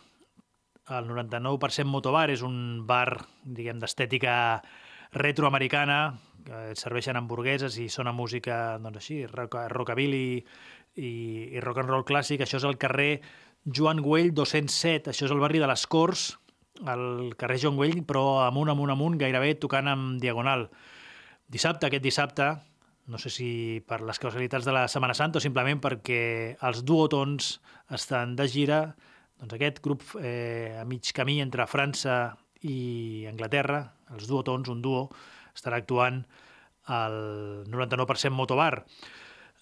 El 0.87 1.09
99% 1.11 1.91
Motobar 1.91 2.29
és 2.31 2.45
un 2.47 2.87
bar, 2.87 3.19
diguem, 3.43 3.81
d'estètica 3.83 4.37
retroamericana, 5.17 6.15
que 6.47 6.77
serveixen 6.79 7.19
hamburgueses 7.19 7.79
i 7.83 7.89
sona 7.91 8.15
música, 8.15 8.77
doncs 8.79 9.01
així, 9.03 9.19
rock, 9.27 9.59
rockabilly 9.73 10.29
i, 10.37 11.11
i 11.57 11.61
rock 11.65 11.83
and 11.83 11.91
roll 11.91 12.07
clàssic. 12.07 12.45
Això 12.45 12.61
és 12.61 12.69
el 12.69 12.79
carrer 12.79 13.11
Joan 13.67 13.99
Güell 14.05 14.31
207, 14.35 15.11
això 15.11 15.27
és 15.27 15.35
el 15.35 15.43
barri 15.43 15.59
de 15.63 15.67
les 15.67 15.87
Corts, 15.91 16.29
el 16.87 17.35
carrer 17.41 17.59
Joan 17.65 17.81
Güell, 17.81 18.05
però 18.07 18.45
amunt, 18.45 18.71
amunt, 18.71 18.93
amunt, 18.95 19.19
gairebé 19.19 19.57
tocant 19.59 19.91
amb 19.91 20.21
diagonal. 20.23 20.69
Dissabte, 21.51 21.89
aquest 21.89 22.05
dissabte, 22.05 22.51
no 23.07 23.19
sé 23.23 23.31
si 23.31 23.49
per 23.87 24.01
les 24.03 24.19
causalitats 24.19 24.67
de 24.67 24.75
la 24.75 24.87
Setmana 24.91 25.15
Santa 25.15 25.39
o 25.39 25.45
simplement 25.45 25.81
perquè 25.83 26.57
els 26.67 26.83
duotons 26.87 27.57
estan 27.95 28.35
de 28.39 28.49
gira, 28.51 28.81
doncs 29.39 29.55
aquest 29.57 29.83
grup 29.85 30.03
eh, 30.19 30.75
a 30.81 30.85
mig 30.89 31.13
camí 31.15 31.39
entre 31.43 31.69
França 31.71 32.35
i 32.67 33.27
Anglaterra, 33.31 33.85
els 34.17 34.27
duotons, 34.27 34.71
un 34.73 34.83
duo, 34.83 35.07
estarà 35.55 35.79
actuant 35.83 36.25
al 36.87 37.17
99% 37.71 38.35
Motobar. 38.35 38.85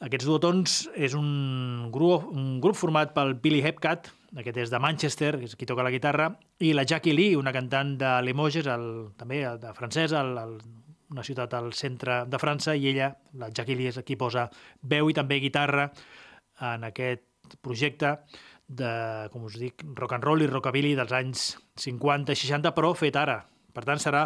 Aquests 0.04 0.26
duotons 0.26 0.78
és 0.96 1.14
un 1.16 1.90
grup, 1.94 2.26
un 2.32 2.58
grup 2.60 2.76
format 2.76 3.12
pel 3.14 3.36
Billy 3.40 3.62
Hepcat, 3.64 4.10
aquest 4.40 4.58
és 4.64 4.72
de 4.72 4.80
Manchester, 4.82 5.36
que 5.38 5.48
és 5.48 5.54
qui 5.54 5.68
toca 5.68 5.84
la 5.86 5.92
guitarra, 5.94 6.32
i 6.58 6.72
la 6.74 6.84
Jackie 6.84 7.14
Lee, 7.14 7.36
una 7.38 7.52
cantant 7.54 7.94
de 8.00 8.10
Limoges, 8.26 8.66
el, 8.66 8.88
també 9.20 9.44
de 9.60 9.74
francesa, 9.76 10.24
el, 10.24 10.40
el, 10.42 10.56
una 11.14 11.24
ciutat 11.26 11.54
al 11.54 11.72
centre 11.78 12.24
de 12.26 12.40
França, 12.42 12.74
i 12.74 12.90
ella, 12.90 13.12
la 13.38 13.52
Jackie 13.54 13.78
Lee, 13.78 13.92
és 13.94 14.02
qui 14.04 14.18
posa 14.20 14.48
veu 14.82 15.10
i 15.10 15.16
també 15.16 15.38
guitarra 15.42 15.88
en 16.74 16.84
aquest 16.90 17.56
projecte 17.62 18.16
de, 18.66 18.90
com 19.32 19.46
us 19.46 19.56
dic, 19.60 19.84
rock 19.96 20.16
and 20.16 20.26
roll 20.26 20.42
i 20.42 20.50
rockabilly 20.50 20.94
dels 20.98 21.12
anys 21.14 21.48
50 21.80 22.34
i 22.34 22.40
60, 22.40 22.72
però 22.76 22.94
fet 22.98 23.16
ara. 23.20 23.42
Per 23.74 23.84
tant, 23.86 24.00
serà 24.00 24.24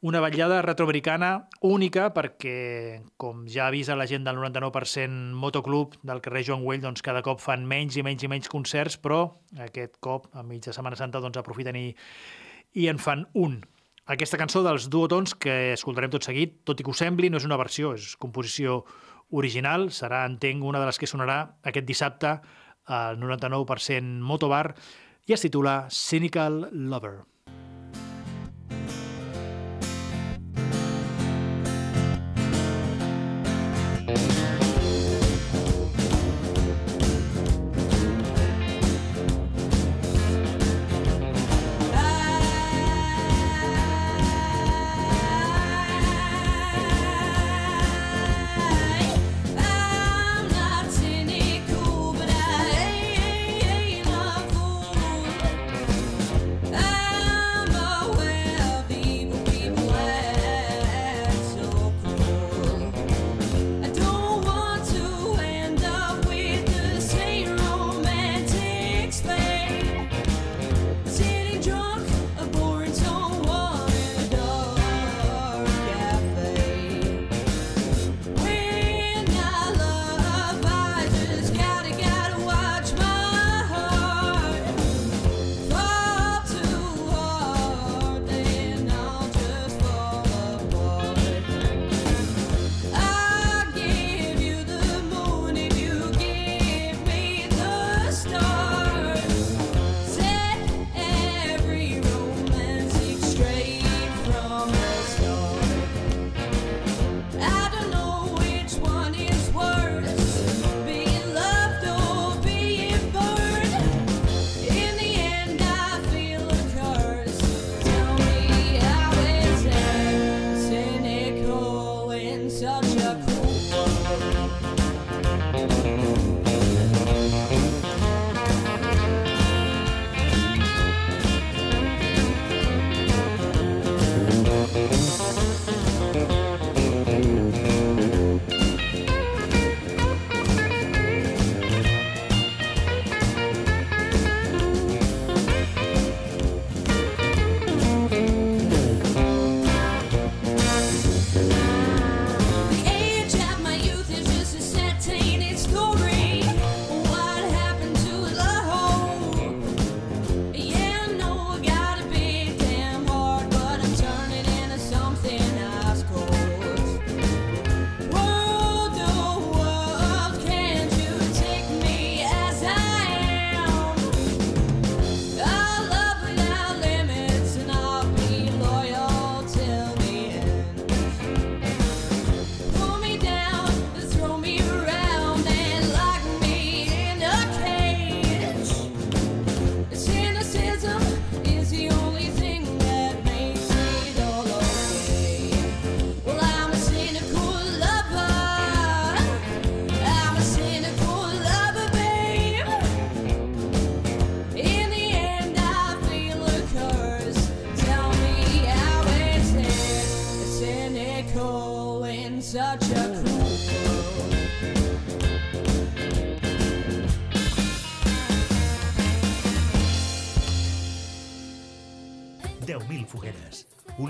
una 0.00 0.20
vetllada 0.22 0.60
retroamericana 0.62 1.30
única 1.66 2.08
perquè, 2.14 3.00
com 3.18 3.46
ja 3.50 3.66
avisa 3.66 3.96
la 3.98 4.06
gent 4.06 4.26
del 4.26 4.38
99% 4.38 5.34
Motoclub 5.34 5.96
del 6.06 6.22
carrer 6.24 6.44
Joan 6.46 6.62
Güell, 6.66 6.84
doncs 6.84 7.02
cada 7.02 7.22
cop 7.26 7.42
fan 7.42 7.66
menys 7.66 7.98
i 7.98 8.04
menys 8.06 8.22
i 8.22 8.30
menys 8.30 8.50
concerts, 8.52 8.98
però 9.02 9.24
aquest 9.64 9.98
cop, 10.04 10.30
a 10.34 10.44
mitja 10.46 10.74
Setmana 10.76 10.98
Santa, 10.98 11.22
doncs 11.24 11.40
aprofiten 11.40 11.78
i, 11.78 11.88
i 12.78 12.88
en 12.92 13.02
fan 13.02 13.26
un. 13.34 13.58
Aquesta 14.08 14.38
cançó 14.40 14.62
dels 14.64 14.86
duotons 14.88 15.34
que 15.36 15.74
escoltarem 15.74 16.08
tot 16.08 16.24
seguit, 16.24 16.54
tot 16.64 16.78
i 16.80 16.84
que 16.84 16.88
ho 16.88 16.96
sembli, 16.96 17.28
no 17.28 17.36
és 17.36 17.44
una 17.44 17.58
versió, 17.60 17.90
és 17.92 18.14
composició 18.16 18.78
original, 19.36 19.90
serà, 19.92 20.22
entenc, 20.24 20.64
una 20.64 20.80
de 20.80 20.86
les 20.88 20.96
que 20.96 21.08
sonarà 21.10 21.42
aquest 21.68 21.84
dissabte 21.84 22.30
al 22.88 23.18
99% 23.20 24.24
Motobar 24.24 24.70
i 25.28 25.36
es 25.36 25.44
titula 25.44 25.82
Cynical 25.92 26.70
Lover. 26.72 27.18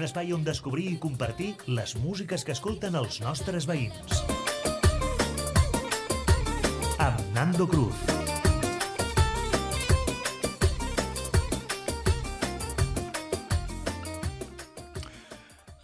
Espai 0.08 0.30
on 0.32 0.40
descobrir 0.40 0.86
i 0.88 0.96
compartir 0.96 1.50
les 1.68 1.92
músiques 2.00 2.40
que 2.40 2.54
escolten 2.54 2.94
els 2.96 3.18
nostres 3.20 3.66
veïns. 3.68 4.22
Amb 6.96 7.18
Nando 7.34 7.66
Cruz. 7.68 7.98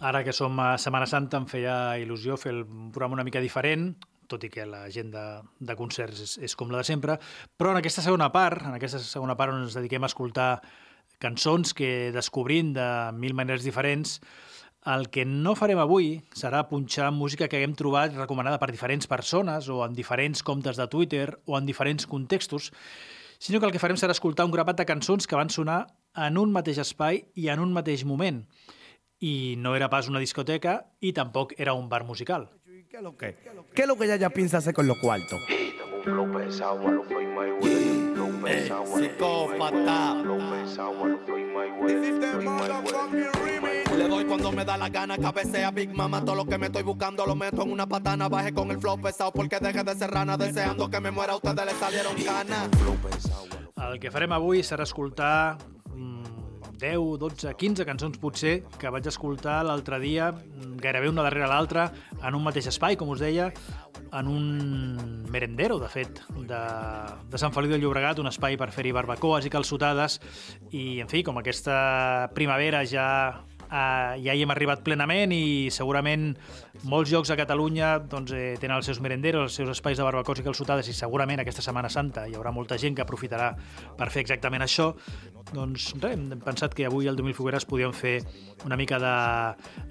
Ara 0.01 0.23
que 0.25 0.33
som 0.33 0.57
a 0.57 0.71
Setmana 0.81 1.05
Santa 1.05 1.37
em 1.37 1.45
feia 1.45 1.75
il·lusió 2.01 2.39
fer 2.41 2.55
el 2.55 2.63
programa 2.65 3.19
una 3.19 3.27
mica 3.27 3.43
diferent, 3.45 3.91
tot 4.25 4.41
i 4.41 4.49
que 4.49 4.65
l'agenda 4.65 5.43
de 5.61 5.77
concerts 5.77 6.25
és, 6.25 6.35
és 6.49 6.57
com 6.57 6.73
la 6.73 6.81
de 6.81 6.89
sempre, 6.89 7.19
però 7.53 7.75
en 7.75 7.83
aquesta 7.83 8.01
segona 8.01 8.31
part, 8.33 8.65
en 8.65 8.73
aquesta 8.79 9.03
segona 9.05 9.37
part 9.37 9.53
on 9.53 9.67
ens 9.67 9.77
dediquem 9.77 10.01
a 10.01 10.09
escoltar 10.09 10.49
cançons 11.25 11.73
que 11.73 12.11
descobrint 12.13 12.75
de 12.77 12.87
mil 13.17 13.33
maneres 13.33 13.65
diferents, 13.65 14.19
el 14.85 15.09
que 15.09 15.25
no 15.25 15.55
farem 15.57 15.81
avui 15.81 16.19
serà 16.37 16.67
punxar 16.69 17.09
música 17.09 17.49
que 17.49 17.57
haguem 17.57 17.73
trobat 17.73 18.13
recomanada 18.13 18.59
per 18.61 18.69
diferents 18.69 19.09
persones 19.09 19.67
o 19.73 19.81
en 19.85 19.97
diferents 19.97 20.45
comptes 20.45 20.77
de 20.77 20.85
Twitter 20.87 21.39
o 21.49 21.57
en 21.57 21.65
diferents 21.65 22.05
contextos, 22.05 22.71
sinó 23.39 23.59
que 23.59 23.65
el 23.65 23.73
que 23.73 23.81
farem 23.81 23.97
serà 23.97 24.13
escoltar 24.13 24.45
un 24.45 24.53
grapat 24.53 24.77
de 24.77 24.85
cançons 24.85 25.25
que 25.25 25.37
van 25.39 25.49
sonar 25.49 25.87
en 26.15 26.37
un 26.37 26.53
mateix 26.53 26.77
espai 26.85 27.25
i 27.33 27.49
en 27.49 27.63
un 27.65 27.73
mateix 27.73 28.05
moment 28.05 28.45
y 29.19 29.55
no 29.57 29.75
era 29.75 29.89
pas 29.89 30.07
una 30.07 30.19
discoteca 30.19 30.91
y 30.99 31.13
tampoco 31.13 31.55
era 31.57 31.73
un 31.73 31.89
bar 31.89 32.03
musical. 32.03 32.49
¿Qué 32.89 32.97
es 32.97 33.03
lo 33.03 33.17
que? 33.17 33.35
¿Qué 33.73 33.81
es 33.81 33.87
lo 33.87 33.97
que 33.97 34.05
ella 34.05 34.17
ya 34.17 34.29
piensa 34.29 34.59
hacer 34.59 34.73
con 34.73 34.87
los 34.87 34.99
cuartos? 34.99 35.41
Psicópata. 38.85 40.23
Le 43.97 44.07
doy 44.07 44.25
cuando 44.25 44.51
me 44.51 44.65
da 44.65 44.77
la 44.77 44.89
gana, 44.89 45.17
cabecea 45.17 45.71
Big 45.71 45.93
Mama. 45.93 46.23
Todo 46.23 46.35
lo 46.35 46.45
que 46.45 46.57
me 46.57 46.67
estoy 46.67 46.83
buscando 46.83 47.25
lo 47.25 47.35
meto 47.35 47.63
en 47.63 47.71
una 47.71 47.87
patana. 47.87 48.27
Baje 48.29 48.53
con 48.53 48.71
el 48.71 48.79
flow 48.79 48.99
pesado 48.99 49.31
porque 49.31 49.57
deje 49.59 49.83
de 49.83 49.95
ser 49.95 50.11
rana. 50.11 50.37
Deseando 50.37 50.89
que 50.89 50.99
me 50.99 51.11
muera, 51.11 51.33
a 51.33 51.35
ustedes 51.37 51.65
le 51.65 51.73
salieron 51.73 52.15
ganas. 52.23 52.69
El 53.75 53.99
que 53.99 54.09
farem 54.09 54.31
avui 54.31 54.63
serà 54.63 54.83
escoltar 54.87 55.57
10, 56.81 57.17
12, 57.21 57.53
15 57.57 57.85
cançons 57.87 58.19
potser 58.21 58.59
que 58.79 58.91
vaig 58.93 59.07
escoltar 59.09 59.61
l'altre 59.67 59.99
dia, 60.03 60.31
gairebé 60.81 61.09
una 61.09 61.25
darrere 61.25 61.49
l'altra, 61.51 61.87
en 62.21 62.37
un 62.37 62.43
mateix 62.45 62.69
espai, 62.71 62.97
com 62.99 63.11
us 63.13 63.23
deia, 63.23 63.49
en 64.15 64.29
un 64.31 65.25
merendero, 65.31 65.79
de 65.81 65.89
fet, 65.91 66.21
de, 66.35 66.61
de 67.31 67.41
Sant 67.41 67.55
Feliu 67.55 67.75
de 67.75 67.81
Llobregat, 67.81 68.21
un 68.23 68.31
espai 68.31 68.59
per 68.59 68.71
fer-hi 68.75 68.93
barbacoes 68.95 69.47
i 69.47 69.53
calçotades, 69.53 70.19
i, 70.71 71.01
en 71.03 71.11
fi, 71.11 71.23
com 71.23 71.39
aquesta 71.41 72.29
primavera 72.35 72.85
ja 72.87 73.09
eh, 73.71 74.21
ja 74.23 74.35
hi 74.35 74.43
hem 74.43 74.53
arribat 74.53 74.83
plenament 74.85 75.33
i 75.35 75.71
segurament 75.73 76.33
molts 76.83 77.11
llocs 77.11 77.31
a 77.31 77.37
Catalunya 77.39 77.95
doncs, 78.11 78.33
eh, 78.35 78.55
tenen 78.59 78.77
els 78.77 78.85
seus 78.85 78.99
merenderos, 79.01 79.47
els 79.47 79.55
seus 79.61 79.69
espais 79.71 79.97
de 79.97 80.03
barbacots 80.03 80.41
i 80.41 80.45
calçotades 80.45 80.89
i 80.91 80.93
segurament 80.93 81.39
aquesta 81.41 81.63
Setmana 81.63 81.89
Santa 81.89 82.27
hi 82.27 82.35
haurà 82.35 82.51
molta 82.51 82.77
gent 82.77 82.95
que 82.95 83.03
aprofitarà 83.05 83.53
per 83.97 84.09
fer 84.11 84.25
exactament 84.25 84.65
això. 84.65 84.91
Doncs 85.53 85.93
res, 86.01 86.17
hem 86.17 86.41
pensat 86.43 86.73
que 86.73 86.85
avui 86.85 87.07
al 87.07 87.15
2000 87.15 87.37
Fogueres 87.37 87.65
podíem 87.69 87.93
fer 87.93 88.19
una 88.65 88.77
mica 88.77 88.99
de 88.99 89.15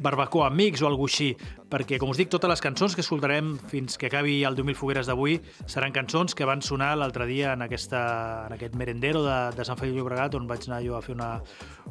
barbacoa 0.03 0.49
amics 0.51 0.83
o 0.83 0.88
alguna 0.88 1.05
així, 1.05 1.35
perquè, 1.70 1.99
com 2.01 2.09
us 2.11 2.18
dic, 2.18 2.31
totes 2.33 2.49
les 2.49 2.62
cançons 2.64 2.94
que 2.97 3.03
escoltarem 3.05 3.55
fins 3.70 3.99
que 4.01 4.09
acabi 4.09 4.38
el 4.47 4.57
2000 4.57 4.79
Fogueres 4.79 5.09
d'avui 5.11 5.37
seran 5.66 5.92
cançons 5.92 6.35
que 6.35 6.47
van 6.49 6.62
sonar 6.62 6.94
l'altre 6.97 7.27
dia 7.29 7.53
en, 7.53 7.62
aquesta, 7.66 8.47
en 8.49 8.57
aquest 8.57 8.75
merendero 8.79 9.23
de, 9.27 9.38
de 9.57 9.66
Sant 9.66 9.79
Feliu 9.81 9.99
Llobregat, 9.99 10.35
on 10.38 10.49
vaig 10.51 10.66
anar 10.68 10.81
jo 10.85 10.97
a 10.97 11.03
fer 11.05 11.14
una, 11.14 11.31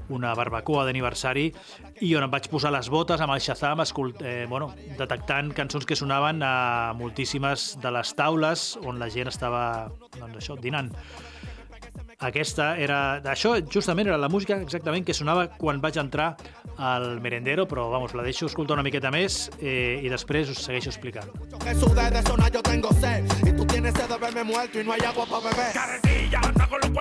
una 0.09 0.33
barbacoa 0.35 0.85
d'aniversari 0.87 1.49
i 2.01 2.13
on 2.17 2.25
em 2.25 2.33
vaig 2.33 2.49
posar 2.51 2.73
les 2.73 2.89
botes 2.91 3.21
amb 3.21 3.35
el 3.35 3.43
Shazam 3.43 3.83
escolt, 3.83 4.23
eh, 4.25 4.45
bueno, 4.49 4.71
detectant 4.97 5.53
cançons 5.57 5.85
que 5.85 5.97
sonaven 5.97 6.43
a 6.45 6.93
moltíssimes 6.97 7.73
de 7.81 7.91
les 7.93 8.15
taules 8.17 8.73
on 8.83 8.99
la 9.01 9.09
gent 9.13 9.31
estava 9.31 9.63
doncs 10.19 10.41
això, 10.41 10.57
dinant. 10.59 10.91
Aquesta 12.23 12.73
era... 12.79 13.19
Això 13.33 13.55
justament 13.67 14.07
era 14.07 14.17
la 14.21 14.29
música 14.31 14.55
exactament 14.61 15.03
que 15.05 15.15
sonava 15.17 15.47
quan 15.59 15.81
vaig 15.83 15.97
entrar 15.99 16.33
al 16.77 17.19
merendero, 17.21 17.67
però 17.67 17.89
vamos, 17.91 18.13
la 18.15 18.23
deixo 18.23 18.47
escoltar 18.47 18.77
una 18.77 18.85
miqueta 18.85 19.11
més 19.11 19.49
eh, 19.59 19.99
i 20.03 20.11
després 20.11 20.53
us 20.53 20.63
segueixo 20.63 20.93
explicant. 20.93 21.29
Zona 22.23 22.49
yo 22.49 22.61
tengo 22.61 22.89
sed 22.93 23.25
Y 23.45 23.51
tú 23.53 23.65
tienes 23.65 23.93
sed 23.93 24.07
de 24.07 24.17
verme 24.17 24.43
muerto 24.43 24.79
y 24.79 24.83
no 24.83 24.93
hay 24.93 25.01
agua 25.05 25.25
para 25.25 25.49
beber 25.49 25.73
Carretilla, 25.73 26.39
anda 26.43 26.67
con 26.67 26.79
los 26.81 26.91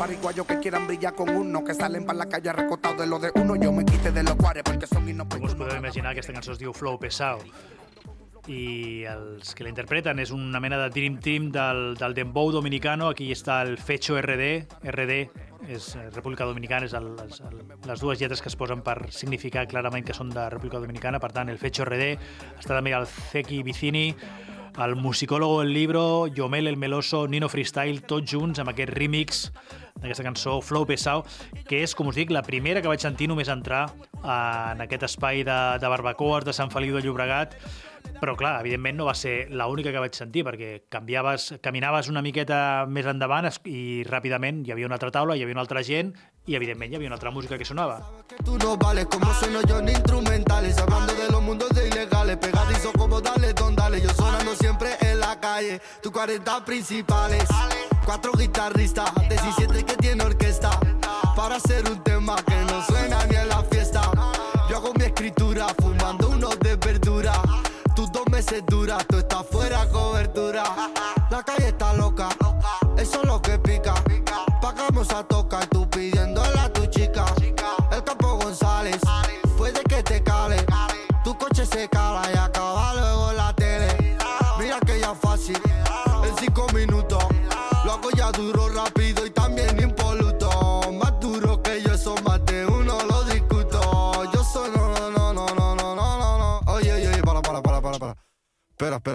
pariguayos 0.00 0.46
que 0.46 0.58
quieran 0.58 0.86
brillar 0.86 1.14
con 1.14 1.28
uno, 1.28 1.62
que 1.62 1.74
salen 1.74 2.06
para 2.06 2.20
la 2.20 2.26
calle 2.26 2.50
recostados 2.54 2.96
de 3.00 3.06
lo 3.06 3.18
de 3.18 3.30
uno. 3.34 3.54
Yo 3.56 3.70
me 3.70 3.84
quite 3.84 4.10
de 4.10 4.22
los 4.22 4.34
cuares 4.34 4.62
porque 4.62 4.86
son 4.86 5.00
Com 5.28 5.44
us 5.44 5.54
podeu 5.54 5.76
imaginar, 5.76 6.12
aquesta 6.12 6.32
cançó 6.32 6.52
es 6.52 6.58
diu 6.58 6.72
Flow 6.72 6.96
Pesao 6.98 7.40
i 8.48 9.04
els 9.04 9.52
que 9.54 9.66
la 9.66 9.70
interpreten 9.70 10.18
és 10.22 10.30
una 10.32 10.60
mena 10.62 10.78
de 10.80 10.88
Dream 10.94 11.18
Team 11.20 11.50
del, 11.52 11.94
del 12.00 12.14
Dembow 12.16 12.50
dominicano. 12.50 13.10
Aquí 13.12 13.28
està 13.34 13.60
el 13.66 13.76
Fecho 13.76 14.16
RD. 14.16 14.48
RD 14.88 15.18
és 15.68 15.90
República 16.14 16.48
Dominicana, 16.48 16.88
és 16.88 16.96
el, 16.96 17.12
el, 17.20 17.60
les 17.84 18.00
dues 18.00 18.18
lletres 18.22 18.40
que 18.40 18.48
es 18.48 18.56
posen 18.56 18.80
per 18.86 18.96
significar 19.12 19.66
clarament 19.68 20.06
que 20.08 20.16
són 20.16 20.32
de 20.32 20.48
República 20.48 20.80
Dominicana. 20.80 21.20
Per 21.20 21.30
tant, 21.36 21.52
el 21.52 21.60
Fecho 21.60 21.84
RD. 21.84 22.14
Està 22.56 22.72
també 22.72 22.96
el 22.96 23.04
Zeki 23.04 23.60
Vicini, 23.68 24.08
el 24.78 24.94
musicòlogo 24.96 25.60
del 25.60 25.72
libro, 25.74 26.26
Yomel 26.28 26.68
el 26.68 26.76
Meloso, 26.76 27.26
Nino 27.28 27.48
Freestyle, 27.48 28.00
tots 28.06 28.30
junts 28.30 28.60
amb 28.62 28.70
aquest 28.72 28.92
remix 28.94 29.42
d'aquesta 30.00 30.24
cançó 30.24 30.60
Flow 30.64 30.86
Pesau, 30.88 31.24
que 31.68 31.82
és, 31.84 31.94
com 31.94 32.08
us 32.08 32.16
dic, 32.16 32.30
la 32.32 32.44
primera 32.46 32.80
que 32.80 32.88
vaig 32.88 33.02
sentir 33.02 33.28
només 33.28 33.50
entrar 33.52 33.88
en 34.22 34.80
aquest 34.80 35.08
espai 35.10 35.44
de, 35.44 35.58
de 35.82 35.92
barbacoes 35.92 36.46
de 36.46 36.54
Sant 36.56 36.72
Feliu 36.72 36.96
de 36.96 37.04
Llobregat, 37.04 37.56
però 38.20 38.36
clar, 38.36 38.60
evidentment 38.60 38.98
no 39.00 39.06
va 39.08 39.14
ser 39.16 39.48
l'única 39.48 39.92
que 39.94 40.02
vaig 40.02 40.16
sentir, 40.16 40.44
perquè 40.44 40.84
canviaves, 40.92 41.54
caminaves 41.64 42.10
una 42.12 42.22
miqueta 42.22 42.86
més 42.86 43.08
endavant 43.08 43.48
i 43.64 44.04
ràpidament 44.06 44.64
hi 44.66 44.74
havia 44.74 44.86
una 44.86 45.00
altra 45.00 45.10
taula, 45.14 45.36
hi 45.36 45.42
havia 45.46 45.56
una 45.56 45.64
altra 45.64 45.82
gent 45.82 46.12
i 46.46 46.56
evidentment 46.56 46.92
hi 46.92 46.96
havia 46.98 47.08
una 47.08 47.16
altra 47.16 47.30
música 47.30 47.56
que 47.58 47.64
sonava. 47.64 48.00
Tú 48.44 48.58
no 48.58 48.76
vales 48.76 49.06
como 49.06 49.32
sueno 49.34 49.60
yo 49.62 49.78
en 49.78 49.88
instrumentales 49.88 50.78
Hablando 50.78 51.14
de 51.14 51.30
los 51.30 51.42
mundos 51.42 51.68
de 51.70 51.88
ilegales 51.88 52.36
Pegadizo 52.38 52.92
como 52.92 53.20
dale, 53.20 53.52
don 53.52 53.76
dale 53.76 54.00
Yo 54.00 54.08
sonando 54.10 54.54
siempre 54.54 54.96
en 55.00 55.20
la 55.20 55.38
calle 55.38 55.80
Tus 56.02 56.10
40 56.10 56.64
principales 56.64 57.44
Cuatro 58.04 58.32
guitarristas 58.32 59.12
17 59.28 59.84
que 59.84 59.96
tiene 59.96 60.24
orquesta 60.24 60.70
Para 61.36 61.56
hacer 61.56 61.84
un 61.90 62.02
tema 62.02 62.36
Meses 68.50 68.66
duras 68.66 69.06
Tú 69.06 69.18
estás 69.18 69.46
fuera 69.46 69.86
cobertura. 69.86 70.64
La 71.30 71.42
calle 71.44 71.68
está 71.68 71.79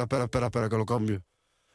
Espera, 0.06 0.26
espera, 0.26 0.46
espera, 0.46 0.70
que 0.70 0.78
lo 0.78 0.86
cambio. 0.86 1.24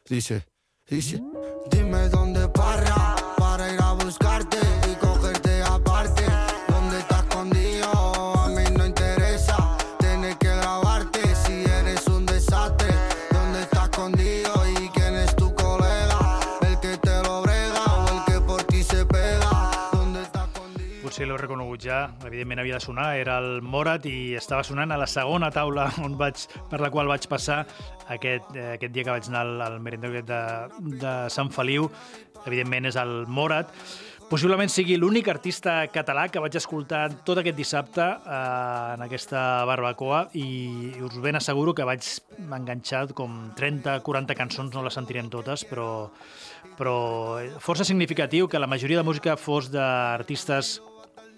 Dice, 0.07 0.47
dice. 0.87 1.21
Dime 1.69 2.07
dónde 2.07 2.47
parra 2.47 3.17
para 3.37 3.73
ir 3.73 3.81
a 3.81 3.91
buscarte 3.91 4.57
sí, 21.21 21.27
l'he 21.29 21.37
reconegut 21.37 21.83
ja. 21.85 21.99
Evidentment 22.25 22.61
havia 22.63 22.79
de 22.79 22.83
sonar, 22.83 23.11
era 23.19 23.37
el 23.41 23.61
Morat 23.61 24.05
i 24.09 24.33
estava 24.39 24.63
sonant 24.65 24.91
a 24.91 24.97
la 24.97 25.07
segona 25.09 25.51
taula 25.53 25.89
on 26.05 26.17
vaig, 26.17 26.47
per 26.71 26.81
la 26.81 26.89
qual 26.93 27.11
vaig 27.11 27.27
passar 27.29 27.61
aquest, 28.09 28.49
eh, 28.55 28.75
aquest 28.77 28.93
dia 28.95 29.05
que 29.05 29.13
vaig 29.13 29.29
anar 29.29 29.45
al, 29.45 29.61
al 29.67 29.77
aquest 29.81 30.29
de, 30.29 30.41
de 31.03 31.13
Sant 31.29 31.51
Feliu. 31.53 31.91
Evidentment 32.45 32.89
és 32.89 32.97
el 32.97 33.27
Morat. 33.29 33.69
Possiblement 34.31 34.69
sigui 34.71 34.95
l'únic 34.95 35.27
artista 35.27 35.81
català 35.91 36.29
que 36.31 36.39
vaig 36.39 36.55
escoltar 36.55 37.03
tot 37.27 37.41
aquest 37.41 37.57
dissabte 37.57 38.01
eh, 38.01 38.93
en 38.95 39.03
aquesta 39.05 39.65
barbacoa 39.67 40.23
i 40.39 40.93
us 41.03 41.19
ben 41.21 41.37
asseguro 41.37 41.75
que 41.75 41.85
vaig 41.85 42.07
enganxar 42.39 43.09
com 43.13 43.51
30-40 43.59 44.37
cançons, 44.39 44.73
no 44.73 44.85
les 44.85 44.95
sentirem 44.97 45.29
totes, 45.29 45.67
però, 45.67 45.89
però 46.79 46.95
força 47.59 47.85
significatiu 47.85 48.47
que 48.47 48.61
la 48.61 48.71
majoria 48.71 49.03
de 49.03 49.05
música 49.05 49.35
fos 49.37 49.69
d'artistes 49.73 50.79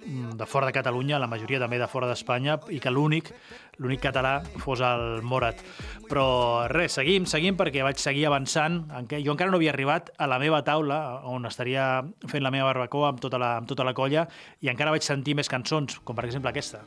de 0.05 0.45
fora 0.45 0.67
de 0.67 0.75
Catalunya, 0.75 1.19
la 1.19 1.29
majoria 1.31 1.61
també 1.61 1.79
de 1.81 1.87
fora 1.87 2.09
d'Espanya, 2.09 2.59
i 2.69 2.79
que 2.83 2.91
l'únic 2.91 3.33
l'únic 3.81 4.03
català 4.03 4.35
fos 4.61 4.83
el 4.85 5.23
Morat. 5.25 5.61
Però 6.09 6.25
res, 6.69 6.97
seguim, 6.99 7.25
seguim, 7.29 7.57
perquè 7.57 7.83
vaig 7.85 8.01
seguir 8.01 8.27
avançant. 8.29 8.83
Jo 9.15 9.33
encara 9.33 9.51
no 9.51 9.57
havia 9.57 9.73
arribat 9.73 10.11
a 10.17 10.29
la 10.29 10.39
meva 10.41 10.63
taula, 10.65 10.99
on 11.29 11.49
estaria 11.49 12.03
fent 12.29 12.45
la 12.45 12.53
meva 12.53 12.69
barbacoa 12.71 13.13
amb 13.13 13.23
tota 13.23 13.41
la, 13.41 13.55
amb 13.61 13.69
tota 13.69 13.87
la 13.87 13.95
colla, 13.97 14.27
i 14.61 14.69
encara 14.73 14.93
vaig 14.93 15.05
sentir 15.05 15.37
més 15.39 15.49
cançons, 15.49 15.99
com 16.03 16.15
per 16.15 16.27
exemple 16.29 16.53
aquesta. 16.53 16.85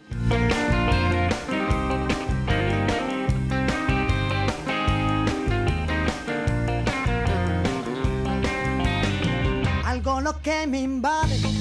algo 10.06 10.20
lo 10.20 10.40
que 10.42 10.66
me 10.66 10.80
invade. 10.80 11.55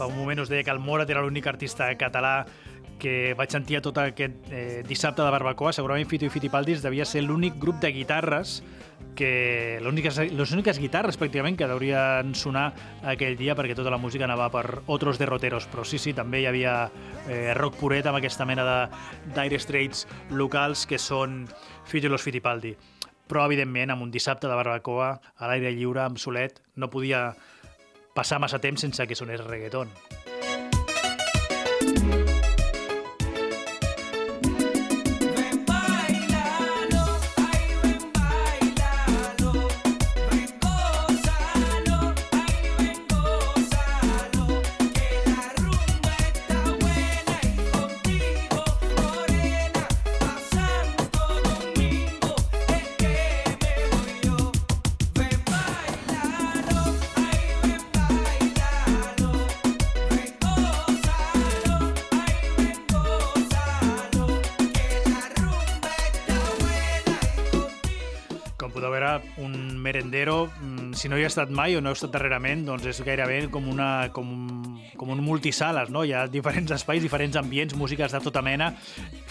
Fa 0.00 0.08
un 0.08 0.16
moment 0.16 0.40
us 0.40 0.48
deia 0.48 0.64
que 0.64 0.72
el 0.72 0.80
Morat 0.80 1.10
era 1.12 1.20
l'únic 1.20 1.44
artista 1.50 1.90
català 2.00 2.46
que 3.00 3.34
vaig 3.36 3.52
sentir 3.52 3.76
a 3.76 3.82
tot 3.84 3.98
aquest 4.00 4.46
eh, 4.48 4.80
dissabte 4.88 5.20
de 5.20 5.32
barbacoa, 5.32 5.74
segurament 5.76 6.08
Fito 6.08 6.24
i 6.24 6.32
Fitipaldis 6.32 6.80
devia 6.84 7.04
ser 7.08 7.20
l'únic 7.26 7.58
grup 7.60 7.82
de 7.84 7.90
guitarres 7.92 8.60
que 9.16 9.80
úniques, 9.84 10.16
les 10.32 10.54
úniques 10.56 10.80
guitarres 10.80 11.18
pràcticament 11.20 11.58
que 11.60 11.68
deurien 11.68 12.32
sonar 12.32 12.70
aquell 13.12 13.36
dia 13.36 13.56
perquè 13.58 13.76
tota 13.76 13.92
la 13.92 14.00
música 14.00 14.24
anava 14.24 14.48
per 14.52 14.80
otros 14.86 15.20
derroteros. 15.20 15.66
Però 15.68 15.84
sí, 15.84 15.98
sí, 16.00 16.14
també 16.16 16.40
hi 16.40 16.48
havia 16.48 16.74
eh, 17.26 17.52
rock 17.58 17.76
puret 17.80 18.08
amb 18.08 18.20
aquesta 18.20 18.48
mena 18.48 18.64
de 18.64 18.78
d'aire 19.36 19.60
straits 19.60 20.06
locals 20.30 20.86
que 20.88 21.00
són 21.00 21.42
Fito 21.84 22.08
i 22.08 22.12
los 22.12 22.24
Fitipaldi. 22.24 22.72
Però 23.28 23.44
evidentment 23.44 23.92
amb 23.92 24.08
un 24.08 24.12
dissabte 24.14 24.48
de 24.48 24.56
barbacoa 24.56 25.12
a 25.36 25.50
l'aire 25.50 25.74
lliure, 25.76 26.06
amb 26.06 26.20
solet, 26.20 26.62
no 26.76 26.88
podia 26.88 27.30
passar 28.14 28.40
massa 28.42 28.58
temps 28.58 28.80
sense 28.80 29.06
que 29.06 29.18
sonés 29.18 29.42
reggaeton. 29.44 29.88
Si 71.00 71.08
no 71.08 71.16
hi 71.16 71.22
ha 71.24 71.30
estat 71.30 71.48
mai 71.48 71.72
o 71.76 71.80
no 71.80 71.88
heu 71.88 71.96
estat 71.96 72.10
darrerament, 72.12 72.66
doncs 72.66 72.84
és 72.90 72.98
gairebé 73.00 73.38
com, 73.48 73.70
una, 73.72 74.10
com, 74.12 74.28
com 75.00 75.12
un 75.14 75.22
multisales, 75.24 75.88
no? 75.88 76.02
Hi 76.04 76.12
ha 76.12 76.26
diferents 76.28 76.74
espais, 76.76 77.00
diferents 77.00 77.38
ambients, 77.40 77.72
músiques 77.80 78.12
de 78.12 78.20
tota 78.20 78.42
mena, 78.44 78.74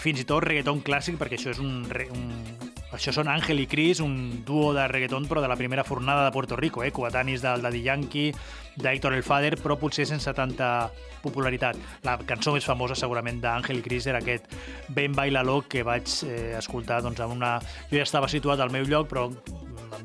fins 0.02 0.18
i 0.18 0.26
tot 0.26 0.42
reggaeton 0.42 0.82
clàssic, 0.82 1.14
perquè 1.20 1.38
això 1.38 1.52
és 1.54 1.62
un, 1.62 1.84
un 1.86 2.26
això 2.90 3.14
són 3.14 3.30
Àngel 3.30 3.62
i 3.62 3.68
Cris, 3.70 4.00
un 4.02 4.42
duo 4.42 4.72
de 4.74 4.88
reggaeton 4.90 5.28
però 5.30 5.44
de 5.44 5.52
la 5.52 5.54
primera 5.54 5.86
fornada 5.86 6.24
de 6.24 6.34
Puerto 6.34 6.58
Rico, 6.58 6.82
eh? 6.82 6.90
coetanis 6.90 7.46
del 7.46 7.62
Daddy 7.62 7.84
Yankee, 7.86 8.34
d'Héctor 8.74 9.14
el 9.14 9.22
Father, 9.22 9.54
però 9.62 9.78
potser 9.78 10.08
sense 10.10 10.34
tanta 10.34 10.90
popularitat. 11.22 11.78
La 12.02 12.16
cançó 12.26 12.50
més 12.56 12.66
famosa 12.66 12.98
segurament 12.98 13.38
d'Àngel 13.44 13.78
i 13.78 13.86
Cris 13.86 14.10
era 14.10 14.18
aquest 14.18 14.50
Ben 14.90 15.14
Bailalo 15.14 15.60
que 15.70 15.86
vaig 15.86 16.10
eh, 16.26 16.56
escoltar 16.58 16.98
doncs, 17.06 17.22
en 17.22 17.38
una... 17.38 17.58
Jo 17.92 18.00
ja 18.00 18.10
estava 18.10 18.30
situat 18.32 18.58
al 18.58 18.74
meu 18.74 18.90
lloc, 18.90 19.06
però 19.14 19.28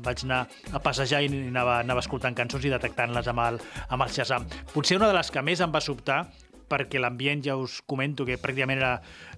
vaig 0.04 0.24
anar 0.26 0.42
a 0.72 0.80
passejar 0.82 1.22
i 1.24 1.30
anava, 1.48 1.80
anava 1.84 2.02
escoltant 2.04 2.36
cançons 2.36 2.64
i 2.66 2.72
detectant-les 2.72 3.28
amb 3.32 3.44
el, 3.46 3.60
amb 3.88 4.06
el 4.06 4.12
Shazam. 4.12 4.48
Potser 4.72 4.98
una 5.00 5.10
de 5.10 5.16
les 5.18 5.30
que 5.32 5.44
més 5.46 5.62
em 5.64 5.72
va 5.72 5.82
sobtar 5.84 6.24
perquè 6.66 6.98
l'ambient 6.98 7.44
ja 7.44 7.54
us 7.58 7.80
comento 7.86 8.26
que 8.26 8.40
pràcticament 8.42 8.80
era 8.80 8.96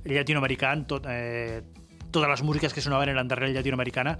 llatinoamericà, 0.09 0.73
tot, 0.89 1.07
eh, 1.11 1.61
totes 2.11 2.31
les 2.31 2.43
músiques 2.43 2.73
que 2.73 2.85
sonaven 2.85 3.13
eren 3.13 3.29
d'arrel 3.29 3.53
llatinoamericana, 3.53 4.17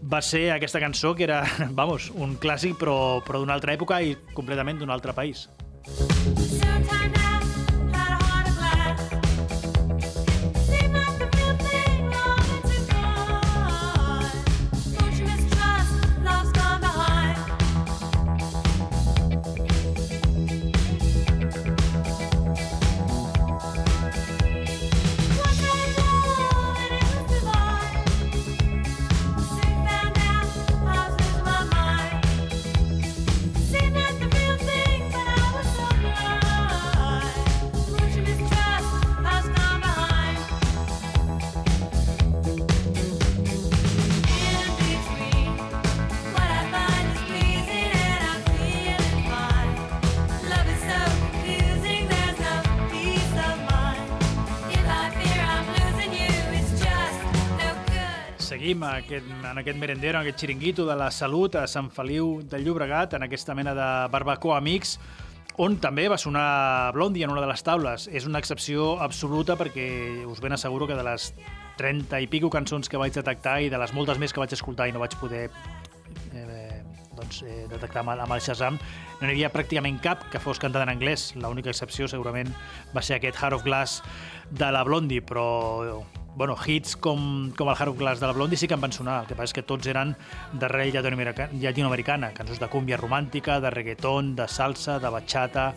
va 0.00 0.22
ser 0.22 0.48
aquesta 0.54 0.80
cançó 0.80 1.14
que 1.14 1.28
era, 1.28 1.42
vamos, 1.80 2.10
un 2.14 2.38
clàssic 2.40 2.78
però, 2.80 3.20
però 3.26 3.42
d'una 3.42 3.58
altra 3.58 3.76
època 3.76 4.00
i 4.00 4.16
completament 4.34 4.80
d'un 4.80 4.94
altre 4.94 5.12
país. 5.12 5.48
Soon 5.88 7.17
Seguim 58.78 58.94
aquest, 58.94 59.30
en 59.42 59.58
aquest 59.58 59.78
merendero, 59.80 60.18
en 60.20 60.22
aquest 60.22 60.44
xiringuito 60.44 60.84
de 60.86 60.94
la 60.94 61.08
salut 61.10 61.56
a 61.58 61.64
Sant 61.66 61.88
Feliu 61.90 62.44
del 62.46 62.62
Llobregat, 62.62 63.16
en 63.16 63.24
aquesta 63.26 63.56
mena 63.58 63.72
de 63.74 63.86
barbacoa 64.12 64.58
amics, 64.60 64.92
on 65.58 65.80
també 65.82 66.04
va 66.06 66.18
sonar 66.18 66.92
Blondie 66.94 67.26
en 67.26 67.32
una 67.34 67.42
de 67.42 67.48
les 67.50 67.64
taules. 67.66 68.06
És 68.06 68.28
una 68.30 68.38
excepció 68.38 69.00
absoluta 69.02 69.56
perquè 69.58 69.88
us 70.30 70.38
ben 70.38 70.54
asseguro 70.54 70.86
que 70.86 70.94
de 70.94 71.02
les 71.02 71.32
30 71.80 72.20
i 72.22 72.30
pico 72.30 72.52
cançons 72.54 72.86
que 72.86 73.00
vaig 73.02 73.18
detectar 73.18 73.58
i 73.66 73.72
de 73.72 73.82
les 73.82 73.94
moltes 73.98 74.22
més 74.22 74.32
que 74.32 74.38
vaig 74.44 74.54
escoltar 74.54 74.86
i 74.86 74.94
no 74.94 75.02
vaig 75.02 75.18
poder 75.18 75.48
eh, 76.38 76.77
doncs, 77.18 77.42
eh, 77.42 77.66
detectar 77.70 78.04
amb 78.04 78.14
amb 78.14 78.36
el 78.36 78.44
Shazam, 78.44 78.78
no 78.78 79.26
n'hi 79.26 79.34
havia 79.34 79.52
pràcticament 79.52 79.98
cap 80.04 80.28
que 80.32 80.40
fos 80.40 80.62
cantada 80.62 80.86
en 80.86 80.94
anglès. 80.94 81.32
L'única 81.36 81.72
excepció 81.74 82.08
segurament 82.08 82.54
va 82.94 83.02
ser 83.02 83.18
aquest 83.18 83.36
Heart 83.36 83.58
of 83.58 83.66
Glass 83.66 84.02
de 84.50 84.70
la 84.72 84.84
Blondie, 84.86 85.20
però 85.20 86.04
bueno, 86.38 86.54
hits 86.54 86.94
com, 86.94 87.50
com 87.58 87.68
el 87.68 87.74
Hard 87.74 87.96
Glass 87.98 88.20
de 88.20 88.28
la 88.28 88.32
Blondie 88.32 88.56
sí 88.56 88.68
que 88.68 88.74
en 88.74 88.80
van 88.80 88.92
sonar, 88.94 89.22
el 89.22 89.26
que 89.26 89.34
passa 89.34 89.50
és 89.50 89.56
que 89.56 89.64
tots 89.66 89.88
eren 89.90 90.14
d'arrel 90.54 90.92
llatinoamerica- 90.94 91.48
llatinoamericana, 91.50 92.30
cançons 92.36 92.60
de 92.62 92.68
cúmbia 92.70 92.96
romàntica, 92.96 93.58
de 93.58 93.72
reggaeton, 93.74 94.36
de 94.38 94.46
salsa, 94.46 95.00
de 95.02 95.10
bachata, 95.10 95.72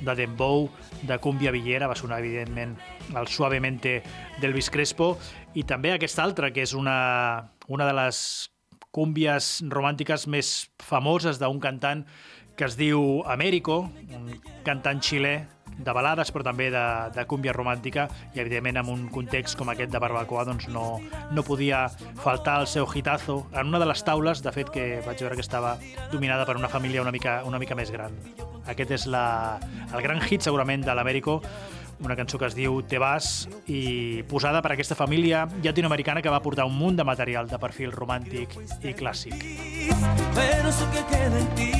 de 0.00 0.14
dembow, 0.16 0.70
de 1.02 1.18
cúmbia 1.20 1.52
villera, 1.52 1.86
va 1.86 2.00
sonar 2.00 2.22
evidentment 2.24 2.78
el 3.12 3.28
Suavemente 3.28 3.98
d'Elvis 4.40 4.72
Crespo, 4.72 5.18
i 5.52 5.68
també 5.68 5.92
aquesta 5.92 6.24
altra, 6.24 6.48
que 6.48 6.64
és 6.64 6.72
una, 6.72 7.52
una 7.68 7.84
de 7.84 7.92
les 8.00 8.55
cúmbies 8.96 9.58
romàntiques 9.68 10.26
més 10.32 10.54
famoses 10.80 11.38
d'un 11.42 11.60
cantant 11.60 12.06
que 12.56 12.64
es 12.64 12.78
diu 12.80 13.20
Américo, 13.28 13.82
un 14.16 14.32
cantant 14.64 15.02
xilè 15.04 15.36
de 15.76 15.92
balades, 15.92 16.30
però 16.32 16.44
també 16.46 16.70
de, 16.72 16.84
de 17.12 17.24
cúmbia 17.28 17.52
romàntica, 17.52 18.06
i 18.32 18.40
evidentment 18.40 18.80
en 18.80 18.90
un 18.94 19.02
context 19.12 19.58
com 19.60 19.68
aquest 19.68 19.92
de 19.92 20.00
barbacoa 20.00 20.46
doncs 20.48 20.70
no, 20.72 20.86
no 21.36 21.44
podia 21.44 21.84
faltar 22.22 22.62
el 22.62 22.70
seu 22.70 22.88
hitazo 22.88 23.42
en 23.52 23.68
una 23.68 23.82
de 23.82 23.90
les 23.90 24.04
taules, 24.04 24.40
de 24.42 24.52
fet, 24.56 24.72
que 24.72 24.86
vaig 25.04 25.20
veure 25.20 25.36
que 25.36 25.44
estava 25.44 25.76
dominada 26.12 26.48
per 26.48 26.56
una 26.56 26.72
família 26.72 27.04
una 27.04 27.12
mica, 27.12 27.42
una 27.44 27.60
mica 27.60 27.76
més 27.76 27.92
gran. 27.92 28.16
Aquest 28.66 28.96
és 28.96 29.06
la, 29.12 29.26
el 29.92 30.00
gran 30.02 30.24
hit, 30.24 30.40
segurament, 30.48 30.86
de 30.86 30.96
l'Américo, 30.96 31.42
una 32.00 32.16
cançó 32.16 32.38
que 32.38 32.46
es 32.46 32.54
diu 32.54 32.82
Te 32.82 32.98
vas 32.98 33.48
i 33.66 34.22
posada 34.28 34.62
per 34.62 34.72
aquesta 34.74 34.94
família 34.94 35.46
llatinoamericana 35.62 36.22
que 36.22 36.32
va 36.32 36.42
portar 36.44 36.66
un 36.68 36.76
munt 36.76 36.96
de 36.96 37.04
material 37.04 37.48
de 37.48 37.58
perfil 37.58 37.92
romàntic 37.92 38.56
i 38.82 38.92
clàssic. 38.94 39.34
pero 40.34 40.68
eso 40.68 40.86
que 40.92 41.02
queda 41.10 41.38
en 41.38 41.48
ti. 41.54 41.72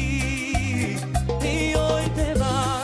Y 1.42 1.74
hoy 1.74 2.04
te 2.14 2.34
vas, 2.34 2.75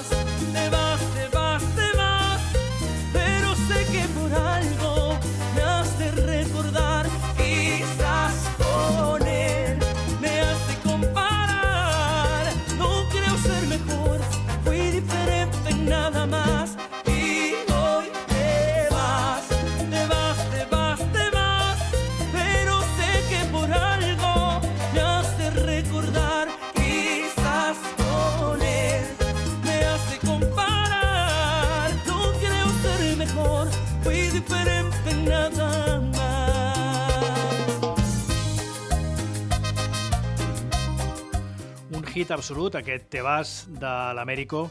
un 42.03 42.09
hit 42.11 42.31
absolut, 42.35 42.75
aquest 42.75 43.07
Te 43.11 43.23
vas 43.23 43.67
de 43.71 43.93
l'Américo, 44.17 44.71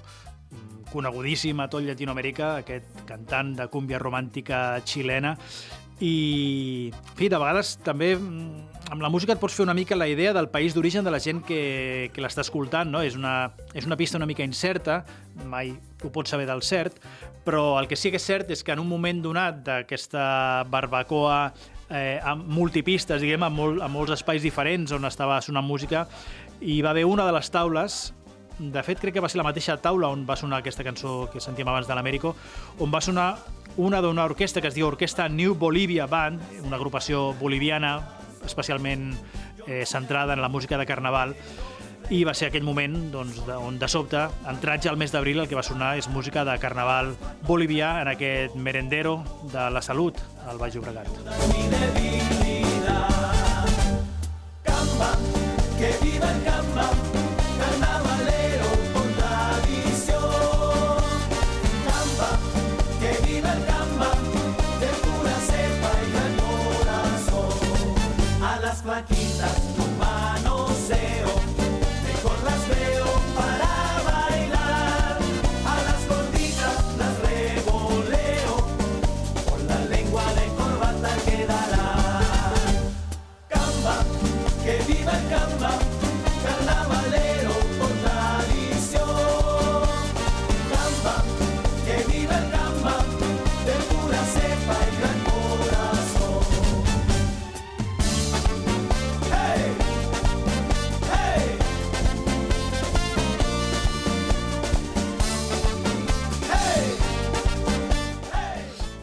mm, 0.51 0.91
conegudíssim 0.91 1.59
a 1.63 1.69
tot 1.71 1.83
Llatinoamèrica, 1.85 2.57
aquest 2.59 3.05
cantant 3.07 3.55
de 3.55 3.67
cúmbia 3.71 3.99
romàntica 3.99 4.81
xilena, 4.85 5.37
i, 6.01 6.91
en 6.91 7.15
fi, 7.15 7.29
de 7.29 7.37
vegades 7.37 7.75
també 7.85 8.15
mm, 8.17 8.89
amb 8.91 9.03
la 9.05 9.11
música 9.13 9.35
et 9.35 9.39
pots 9.39 9.55
fer 9.55 9.63
una 9.63 9.75
mica 9.77 9.95
la 9.95 10.09
idea 10.09 10.33
del 10.33 10.49
país 10.49 10.73
d'origen 10.73 11.05
de 11.05 11.11
la 11.13 11.21
gent 11.21 11.43
que, 11.45 12.09
que 12.11 12.23
l'està 12.23 12.43
escoltant, 12.43 12.89
no? 12.91 13.03
És 13.05 13.15
una, 13.15 13.53
és 13.77 13.85
una 13.87 13.95
pista 13.95 14.19
una 14.19 14.27
mica 14.27 14.43
incerta, 14.43 15.03
mai 15.45 15.71
ho 16.03 16.09
pots 16.11 16.33
saber 16.33 16.49
del 16.49 16.65
cert, 16.65 16.97
però 17.45 17.79
el 17.79 17.87
que 17.87 17.95
sí 17.95 18.11
que 18.11 18.19
és 18.19 18.25
cert 18.25 18.51
és 18.51 18.65
que 18.65 18.73
en 18.73 18.81
un 18.81 18.89
moment 18.89 19.21
donat 19.23 19.61
d'aquesta 19.63 20.65
barbacoa 20.73 21.53
eh, 21.91 22.19
amb 22.23 22.47
multipistes, 22.49 23.21
diguem, 23.21 23.45
amb, 23.45 23.57
molt, 23.57 23.81
amb 23.85 23.99
molts 23.99 24.15
espais 24.17 24.41
diferents 24.41 24.91
on 24.95 25.05
estava 25.05 25.39
sonant 25.45 25.67
música, 25.67 26.07
hi 26.61 26.81
va 26.81 26.91
haver 26.91 27.05
una 27.05 27.25
de 27.25 27.33
les 27.33 27.49
taules 27.51 28.13
de 28.61 28.83
fet, 28.83 28.99
crec 29.01 29.15
que 29.15 29.21
va 29.23 29.29
ser 29.29 29.39
la 29.39 29.47
mateixa 29.47 29.77
taula 29.81 30.11
on 30.13 30.27
va 30.29 30.35
sonar 30.37 30.59
aquesta 30.61 30.83
cançó 30.85 31.29
que 31.33 31.41
sentíem 31.41 31.67
abans 31.71 31.87
de 31.89 31.95
l'Américo, 31.97 32.35
on 32.79 32.91
va 32.93 33.01
sonar 33.01 33.39
una 33.77 34.01
d'una 34.01 34.25
orquestra 34.29 34.61
que 34.61 34.69
es 34.69 34.75
diu 34.77 34.85
Orquestra 34.87 35.29
New 35.29 35.55
Bolivia 35.55 36.05
Band, 36.05 36.41
una 36.61 36.75
agrupació 36.77 37.33
boliviana 37.39 37.95
especialment 38.45 39.15
eh, 39.65 39.85
centrada 39.85 40.33
en 40.33 40.41
la 40.41 40.49
música 40.49 40.77
de 40.77 40.85
carnaval, 40.85 41.35
i 42.11 42.23
va 42.27 42.33
ser 42.35 42.49
aquell 42.51 42.65
moment 42.67 43.11
doncs, 43.13 43.39
on 43.55 43.77
de 43.79 43.87
sobte, 43.87 44.25
entrat 44.51 44.83
ja 44.83 44.91
al 44.91 44.99
mes 44.99 45.13
d'abril, 45.13 45.39
el 45.39 45.47
que 45.47 45.55
va 45.55 45.63
sonar 45.63 45.95
és 45.97 46.09
música 46.11 46.43
de 46.45 46.57
carnaval 46.59 47.15
bolivià 47.47 48.01
en 48.03 48.11
aquest 48.11 48.55
merendero 48.55 49.23
de 49.53 49.69
la 49.71 49.81
salut 49.81 50.19
al 50.45 50.59
Baix 50.59 50.75
Llobregat. 50.75 51.09
Que 55.81 55.87
viva 56.03 56.31
el 56.31 56.43
Camba, 56.43 57.10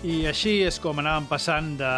I 0.08 0.22
així 0.24 0.62
és 0.64 0.78
com 0.80 0.96
anàvem 1.02 1.26
passant 1.28 1.66
de, 1.76 1.88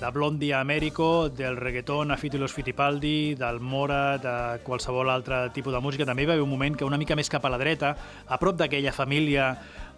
de 0.00 0.08
Blondie 0.10 0.50
a 0.56 0.64
Américo, 0.64 1.28
del 1.30 1.54
reggaeton 1.60 2.10
a 2.10 2.16
Fito 2.18 2.40
los 2.42 2.50
Fitipaldi, 2.56 3.36
del 3.38 3.60
Mora, 3.62 4.16
de 4.18 4.32
qualsevol 4.66 5.12
altre 5.12 5.44
tipus 5.54 5.76
de 5.76 5.80
música. 5.84 6.06
També 6.08 6.24
hi 6.24 6.26
va 6.26 6.34
haver 6.34 6.42
un 6.42 6.50
moment 6.50 6.74
que 6.74 6.88
una 6.88 6.98
mica 6.98 7.14
més 7.14 7.30
cap 7.30 7.46
a 7.46 7.52
la 7.52 7.60
dreta, 7.60 7.92
a 8.26 8.38
prop 8.42 8.58
d'aquella 8.58 8.90
família 8.96 9.52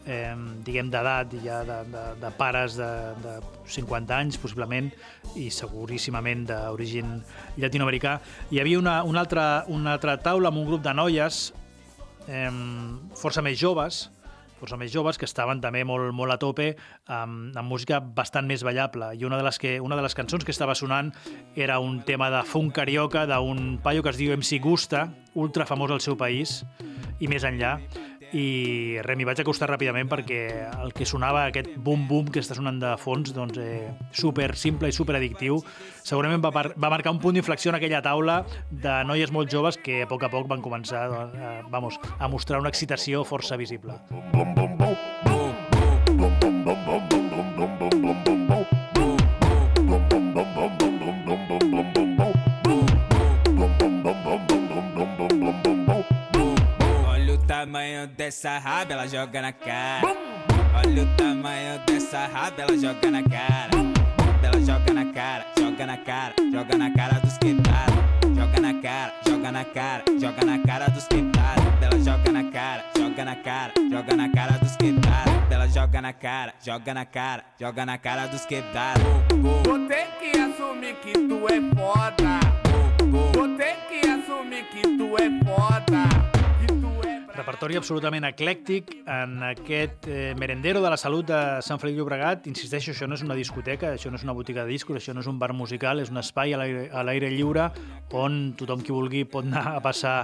eh, 0.04 0.34
diguem 0.66 0.90
d'edat, 0.92 1.38
ja 1.40 1.62
de, 1.64 1.78
de, 1.94 2.04
de 2.20 2.32
pares 2.36 2.76
de, 2.76 2.90
de 3.24 3.38
50 3.78 4.18
anys, 4.18 4.36
possiblement, 4.42 4.92
i 5.40 5.48
seguríssimament 5.48 6.44
d'origen 6.50 7.16
llatinoamericà. 7.56 8.18
Hi 8.52 8.60
havia 8.60 8.82
una, 8.82 8.98
una, 9.08 9.24
altra, 9.24 9.48
una 9.72 9.96
altra 9.96 10.18
taula 10.20 10.52
amb 10.52 10.60
un 10.60 10.68
grup 10.68 10.84
de 10.84 10.92
noies 11.00 11.40
eh, 12.28 12.52
força 13.16 13.40
més 13.40 13.56
joves, 13.56 14.04
força 14.58 14.78
més 14.80 14.92
joves 14.92 15.18
que 15.18 15.26
estaven 15.28 15.62
també 15.62 15.84
molt, 15.86 16.10
molt 16.16 16.34
a 16.34 16.38
tope 16.42 16.72
amb, 17.06 17.56
amb 17.56 17.68
música 17.70 18.00
bastant 18.00 18.48
més 18.48 18.64
ballable. 18.66 19.12
I 19.14 19.24
una 19.28 19.38
de, 19.38 19.46
les 19.46 19.58
que, 19.58 19.78
una 19.80 19.96
de 19.96 20.04
les 20.04 20.16
cançons 20.18 20.44
que 20.44 20.54
estava 20.54 20.76
sonant 20.78 21.12
era 21.56 21.78
un 21.78 22.02
tema 22.06 22.30
de 22.34 22.42
funk 22.46 22.74
carioca 22.80 23.26
d'un 23.30 23.78
paio 23.82 24.02
que 24.02 24.12
es 24.12 24.20
diu 24.20 24.34
MC 24.36 24.60
Gusta, 24.62 25.08
ultra 25.38 25.66
famós 25.66 25.94
al 25.94 26.02
seu 26.04 26.18
país 26.18 26.62
i 27.18 27.30
més 27.30 27.46
enllà 27.46 27.78
i 28.36 28.98
res, 29.04 29.16
m'hi 29.18 29.26
vaig 29.28 29.40
acostar 29.42 29.70
ràpidament 29.70 30.10
perquè 30.10 30.40
el 30.68 30.92
que 30.96 31.06
sonava, 31.08 31.46
aquest 31.48 31.70
boom-boom 31.76 32.32
que 32.34 32.42
està 32.42 32.56
sonant 32.58 32.80
de 32.82 32.92
fons, 33.00 33.32
doncs 33.36 33.60
eh, 33.62 33.88
super 34.12 34.50
simple 34.56 34.90
i 34.90 34.96
super 34.96 35.16
addictiu, 35.16 35.60
segurament 36.02 36.44
va, 36.44 36.52
va 36.52 36.92
marcar 36.92 37.14
un 37.14 37.22
punt 37.22 37.38
d'inflexió 37.38 37.72
en 37.72 37.80
aquella 37.80 38.02
taula 38.04 38.42
de 38.70 39.00
noies 39.08 39.32
molt 39.32 39.52
joves 39.52 39.80
que 39.80 40.02
a 40.04 40.10
poc 40.10 40.28
a 40.28 40.32
poc 40.32 40.48
van 40.50 40.64
començar 40.64 41.06
doncs, 41.12 41.40
a, 41.40 41.56
vamos, 41.72 42.00
a 42.18 42.28
mostrar 42.28 42.60
una 42.60 42.72
excitació 42.74 43.24
força 43.24 43.56
visible. 43.56 43.96
Olha 44.10 45.34
o 45.34 45.37
tamanho 57.68 58.06
dessa 58.06 58.58
raba, 58.58 58.94
ela 58.94 59.06
joga 59.06 59.42
na 59.42 59.52
cara. 59.52 60.16
Olha 60.74 61.02
o 61.02 61.16
tamanho 61.16 61.78
dessa 61.86 62.26
raba, 62.26 62.62
ela 62.62 62.78
joga 62.78 63.10
na 63.10 63.22
cara. 63.22 63.68
Ela 64.42 64.60
joga 64.64 64.94
na 64.94 65.12
cara, 65.12 65.46
joga 65.58 65.86
na 65.86 65.96
cara, 65.98 66.34
joga 66.50 66.78
na 66.78 66.90
cara 66.90 67.20
dos 67.20 67.36
quebrados. 67.36 67.94
Joga 68.34 68.60
na 68.60 68.74
cara, 68.80 69.12
joga 69.26 69.52
na 69.52 69.64
cara, 69.64 70.04
joga 70.18 70.44
na 70.46 70.58
cara 70.60 70.88
dos 70.88 71.06
quebrados. 71.08 71.64
Ela 71.82 72.00
joga 72.00 72.32
na 72.32 72.50
cara, 72.50 72.84
joga 72.96 73.24
na 73.24 73.36
cara, 73.36 73.72
joga 73.90 74.16
na 74.16 74.28
cara 74.32 74.52
dos 74.58 74.76
quebrados. 74.76 75.34
Ela 75.50 75.68
joga 75.68 76.00
na 76.00 76.12
cara, 76.14 76.54
joga 76.64 76.94
na 76.94 77.04
cara, 77.04 77.44
joga 77.60 77.86
na 77.86 77.98
cara 77.98 78.26
dos 78.28 78.46
quebrados. 78.46 79.02
Vou 79.42 79.78
ter 79.86 80.06
que 80.18 80.38
assumir 80.38 80.94
que 81.02 81.12
tu 81.12 81.46
é 81.48 81.60
foda. 81.76 82.40
Vou 83.34 83.56
ter 83.58 83.76
que 83.90 84.08
assumir 84.08 84.64
que 84.70 84.80
tu 84.96 85.16
é 85.18 85.28
foda. 85.44 86.37
Repertori 87.38 87.76
absolutament 87.78 88.24
eclèctic 88.26 88.88
en 89.06 89.36
aquest 89.46 90.08
eh, 90.10 90.32
merendero 90.34 90.80
de 90.82 90.90
la 90.90 90.96
salut 90.98 91.28
de 91.28 91.38
Sant 91.62 91.78
Feliu 91.78 92.00
Llobregat. 92.00 92.48
Insisteixo, 92.50 92.90
això 92.90 93.06
no 93.06 93.14
és 93.14 93.22
una 93.22 93.36
discoteca, 93.38 93.92
això 93.94 94.10
no 94.10 94.18
és 94.18 94.24
una 94.26 94.34
botiga 94.34 94.64
de 94.66 94.74
discos, 94.74 94.98
això 94.98 95.14
no 95.14 95.22
és 95.22 95.28
un 95.30 95.38
bar 95.38 95.52
musical, 95.54 96.02
és 96.02 96.10
un 96.10 96.18
espai 96.18 96.56
a 96.56 97.04
l'aire 97.06 97.30
lliure 97.30 97.68
on 98.18 98.56
tothom 98.58 98.82
qui 98.82 98.96
vulgui 98.96 99.22
pot 99.28 99.46
anar 99.46 99.76
a 99.76 99.84
passar 99.84 100.16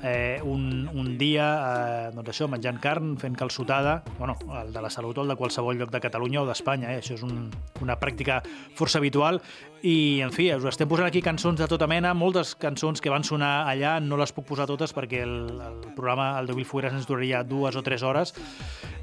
eh, 0.00 0.40
un, 0.40 0.88
un 0.88 1.12
dia 1.20 1.50
eh, 1.52 2.08
doncs 2.16 2.32
això, 2.32 2.48
menjant 2.48 2.80
carn, 2.80 3.12
fent 3.20 3.36
calçotada, 3.36 3.98
bueno, 4.16 4.38
el 4.62 4.72
de 4.72 4.86
la 4.86 4.92
salut 4.94 5.20
o 5.20 5.26
el 5.26 5.34
de 5.34 5.38
qualsevol 5.40 5.76
lloc 5.76 5.92
de 5.92 6.00
Catalunya 6.00 6.46
o 6.46 6.48
d'Espanya, 6.48 6.94
eh? 6.94 7.04
això 7.04 7.18
és 7.18 7.28
un, 7.28 7.50
una 7.84 8.00
pràctica 8.00 8.40
força 8.72 9.02
habitual 9.02 9.42
i, 9.84 10.22
en 10.24 10.30
fi, 10.32 10.46
us 10.56 10.64
estem 10.64 10.88
posant 10.88 11.04
aquí 11.04 11.20
cançons 11.20 11.58
de 11.60 11.66
tota 11.68 11.84
mena, 11.84 12.14
moltes 12.16 12.54
cançons 12.56 13.02
que 13.04 13.10
van 13.12 13.24
sonar 13.28 13.66
allà, 13.68 13.98
no 14.00 14.16
les 14.16 14.30
puc 14.32 14.46
posar 14.48 14.64
totes 14.64 14.94
perquè 14.96 15.18
el, 15.20 15.34
el 15.60 15.90
programa, 15.92 16.30
el 16.40 16.48
de 16.48 16.56
Will 16.56 16.86
ens 16.88 17.04
duraria 17.04 17.42
dues 17.44 17.76
o 17.76 17.82
tres 17.84 18.02
hores. 18.02 18.32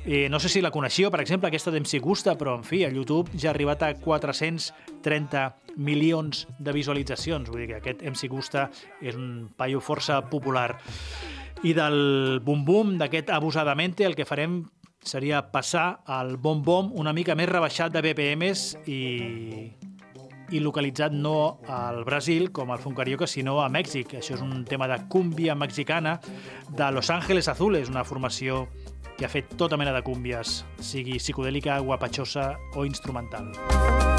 Eh, 0.08 0.26
no 0.34 0.40
sé 0.42 0.50
si 0.50 0.64
la 0.66 0.72
coneixíeu, 0.74 1.12
per 1.14 1.22
exemple, 1.22 1.52
aquesta 1.52 1.70
d'MC 1.70 2.02
Gusta, 2.02 2.34
però, 2.34 2.56
en 2.58 2.66
fi, 2.66 2.82
a 2.82 2.90
YouTube 2.90 3.30
ja 3.38 3.52
ha 3.52 3.54
arribat 3.54 3.86
a 3.86 3.92
430 3.94 5.44
milions 5.78 6.48
de 6.58 6.74
visualitzacions. 6.74 7.54
Vull 7.54 7.62
dir 7.62 7.70
que 7.76 7.78
aquest 7.84 8.02
MC 8.02 8.32
Gusta 8.34 8.72
és 8.98 9.14
un 9.14 9.52
paio 9.54 9.84
força 9.86 10.18
popular. 10.34 10.80
I 11.62 11.76
del 11.78 12.42
bum-bum, 12.42 12.98
d'aquest 12.98 13.30
abusadamente, 13.30 14.10
el 14.10 14.18
que 14.18 14.26
farem 14.26 14.64
seria 15.06 15.46
passar 15.54 16.02
al 16.10 16.40
bom-bom 16.42 16.90
una 16.98 17.14
mica 17.14 17.38
més 17.38 17.54
rebaixat 17.54 17.94
de 17.94 18.02
BPMs 18.02 18.66
i 18.90 19.02
i 20.52 20.60
localitzat 20.60 21.16
no 21.16 21.60
al 21.68 22.04
Brasil, 22.06 22.52
com 22.52 22.72
el 22.72 22.80
Funcarioca, 22.84 23.28
sinó 23.28 23.60
a 23.64 23.70
Mèxic. 23.72 24.18
Això 24.20 24.36
és 24.38 24.44
un 24.46 24.66
tema 24.68 24.88
de 24.92 25.00
cúmbia 25.10 25.56
mexicana 25.56 26.20
de 26.70 26.92
Los 26.92 27.10
Ángeles 27.10 27.48
Azules, 27.48 27.90
una 27.90 28.06
formació 28.06 28.68
que 29.18 29.26
ha 29.26 29.32
fet 29.32 29.56
tota 29.58 29.78
mena 29.78 29.94
de 29.94 30.04
cúmbies, 30.04 30.62
sigui 30.82 31.20
psicodèlica, 31.20 31.80
guapatxosa 31.80 32.56
o 32.76 32.86
instrumental. 32.86 33.52
Ahora 33.70 34.11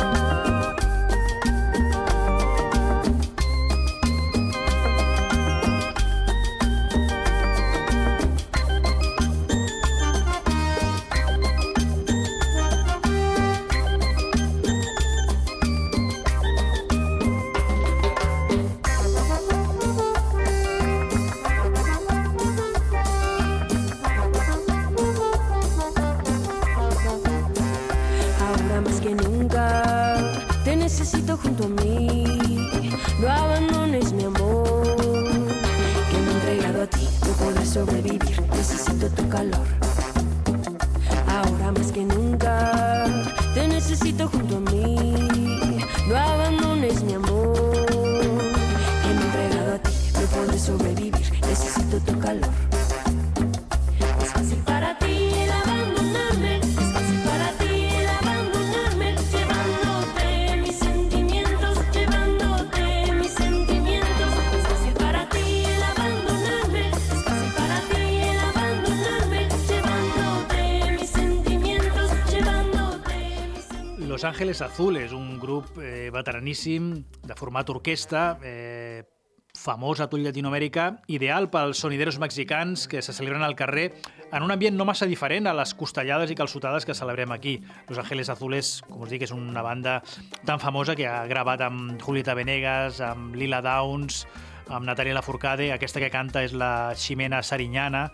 Los 74.22 74.34
Ángeles 74.34 74.62
Azules, 74.62 75.10
un 75.10 75.40
grup 75.40 75.78
eh, 75.82 76.08
veteraníssim 76.14 77.02
de 77.26 77.34
format 77.34 77.68
orquestra, 77.74 78.38
eh, 78.46 79.02
famós 79.50 79.98
a 79.98 80.06
tot 80.06 80.22
Llatinoamèrica, 80.22 81.00
ideal 81.10 81.48
pels 81.50 81.80
sonideros 81.82 82.20
mexicans 82.22 82.86
que 82.86 83.02
se 83.02 83.10
celebren 83.16 83.42
al 83.42 83.56
carrer 83.58 83.88
en 84.30 84.46
un 84.46 84.54
ambient 84.54 84.78
no 84.78 84.86
massa 84.86 85.10
diferent 85.10 85.50
a 85.50 85.56
les 85.58 85.74
costellades 85.74 86.30
i 86.30 86.38
calçotades 86.38 86.86
que 86.86 86.94
celebrem 86.94 87.34
aquí. 87.34 87.56
Los 87.88 87.98
Ángeles 87.98 88.30
Azules, 88.30 88.70
com 88.86 89.02
us 89.02 89.10
dic, 89.10 89.26
és 89.26 89.34
una 89.34 89.66
banda 89.66 89.98
tan 90.46 90.62
famosa 90.62 90.94
que 90.94 91.10
ha 91.10 91.26
gravat 91.26 91.66
amb 91.66 91.98
Julieta 91.98 92.38
Venegas, 92.38 93.02
amb 93.02 93.34
Lila 93.34 93.58
Downs, 93.58 94.22
amb 94.70 94.86
Natalia 94.86 95.18
Lafourcade, 95.18 95.72
aquesta 95.74 95.98
que 95.98 96.14
canta 96.14 96.46
és 96.46 96.54
la 96.54 96.94
Ximena 96.94 97.42
Sariñana, 97.42 98.12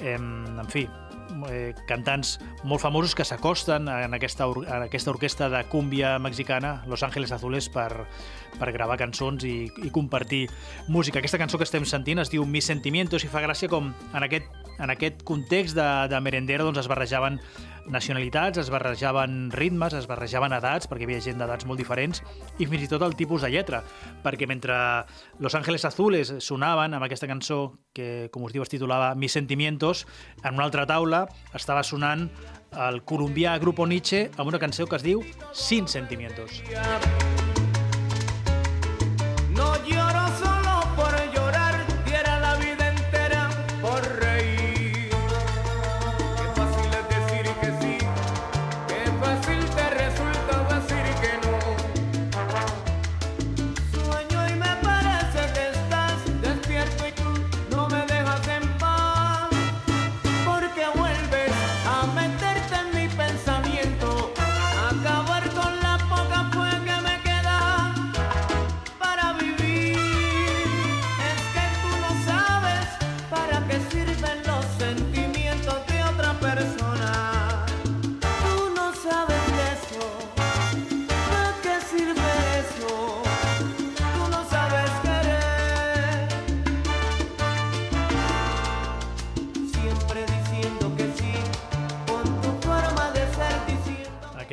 eh, 0.00 0.16
en 0.16 0.72
fi, 0.72 0.88
eh, 1.48 1.74
cantants 1.88 2.38
molt 2.64 2.82
famosos 2.82 3.14
que 3.14 3.26
s'acosten 3.26 3.88
en, 3.88 4.14
aquesta, 4.14 4.46
en 4.46 4.86
aquesta 4.86 5.12
orquestra 5.12 5.48
de 5.52 5.64
cúmbia 5.72 6.18
mexicana, 6.18 6.82
Los 6.86 7.02
Ángeles 7.02 7.32
Azules, 7.32 7.68
per, 7.72 8.06
per 8.58 8.72
gravar 8.74 8.98
cançons 9.00 9.44
i, 9.48 9.66
i 9.84 9.90
compartir 9.90 10.46
música. 10.88 11.20
Aquesta 11.20 11.40
cançó 11.40 11.58
que 11.60 11.68
estem 11.68 11.86
sentint 11.88 12.22
es 12.22 12.32
diu 12.32 12.46
Mis 12.46 12.68
Sentimientos 12.68 13.24
i 13.24 13.30
fa 13.32 13.42
gràcia 13.44 13.70
com 13.72 13.92
en 13.92 14.26
aquest, 14.26 14.48
en 14.78 14.92
aquest 14.92 15.22
context 15.28 15.78
de, 15.78 15.88
de 16.12 16.20
merendero 16.24 16.66
doncs 16.68 16.82
es 16.82 16.90
barrejaven 16.90 17.40
nacionalitats, 17.86 18.58
es 18.58 18.70
barrejaven 18.70 19.50
ritmes, 19.50 19.94
es 19.94 20.06
barrejaven 20.06 20.54
edats, 20.54 20.88
perquè 20.88 21.06
hi 21.06 21.08
havia 21.10 21.24
gent 21.24 21.40
d'edats 21.40 21.66
molt 21.66 21.80
diferents, 21.80 22.22
i 22.58 22.68
fins 22.70 22.86
i 22.86 22.90
tot 22.90 23.02
el 23.02 23.16
tipus 23.18 23.42
de 23.42 23.50
lletra, 23.50 23.82
perquè 24.22 24.46
mentre 24.46 24.76
Los 25.42 25.56
Ángeles 25.58 25.84
Azules 25.88 26.34
sonaven 26.38 26.94
amb 26.94 27.06
aquesta 27.06 27.30
cançó 27.30 27.78
que, 27.92 28.28
com 28.32 28.46
us 28.46 28.54
diu, 28.54 28.62
es 28.62 28.72
titulava 28.72 29.14
Mis 29.14 29.34
Sentimientos, 29.34 30.06
en 30.42 30.54
una 30.54 30.68
altra 30.68 30.86
taula 30.86 31.26
estava 31.54 31.82
sonant 31.82 32.28
el 32.72 33.02
colombià 33.04 33.58
Grupo 33.60 33.86
Nietzsche 33.86 34.28
amb 34.38 34.48
una 34.48 34.62
cançó 34.62 34.86
que 34.86 34.96
es 34.96 35.06
diu 35.06 35.24
Sin 35.52 35.88
Sentimientos. 35.88 36.62
No 36.72 37.51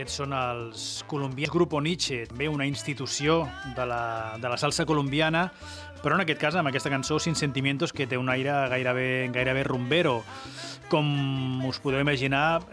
Aquests 0.09 0.23
són 0.23 0.31
els 0.33 0.83
colombians 1.05 1.51
Grupo 1.53 1.77
Nietzsche, 1.85 2.23
també 2.25 2.47
una 2.49 2.65
institució 2.65 3.43
de 3.77 3.85
la, 3.85 4.37
de 4.41 4.49
la 4.49 4.57
salsa 4.57 4.81
colombiana 4.89 5.43
però 6.01 6.15
en 6.15 6.23
aquest 6.23 6.39
cas, 6.39 6.55
amb 6.55 6.69
aquesta 6.69 6.89
cançó, 6.89 7.19
Sin 7.19 7.35
Sentimientos, 7.35 7.91
que 7.93 8.07
té 8.07 8.17
un 8.17 8.29
aire 8.31 8.53
gairebé, 8.71 9.29
gairebé 9.35 9.65
rumbero. 9.67 10.21
Com 10.89 11.05
us 11.67 11.77
podeu 11.83 11.99
imaginar, 12.01 12.63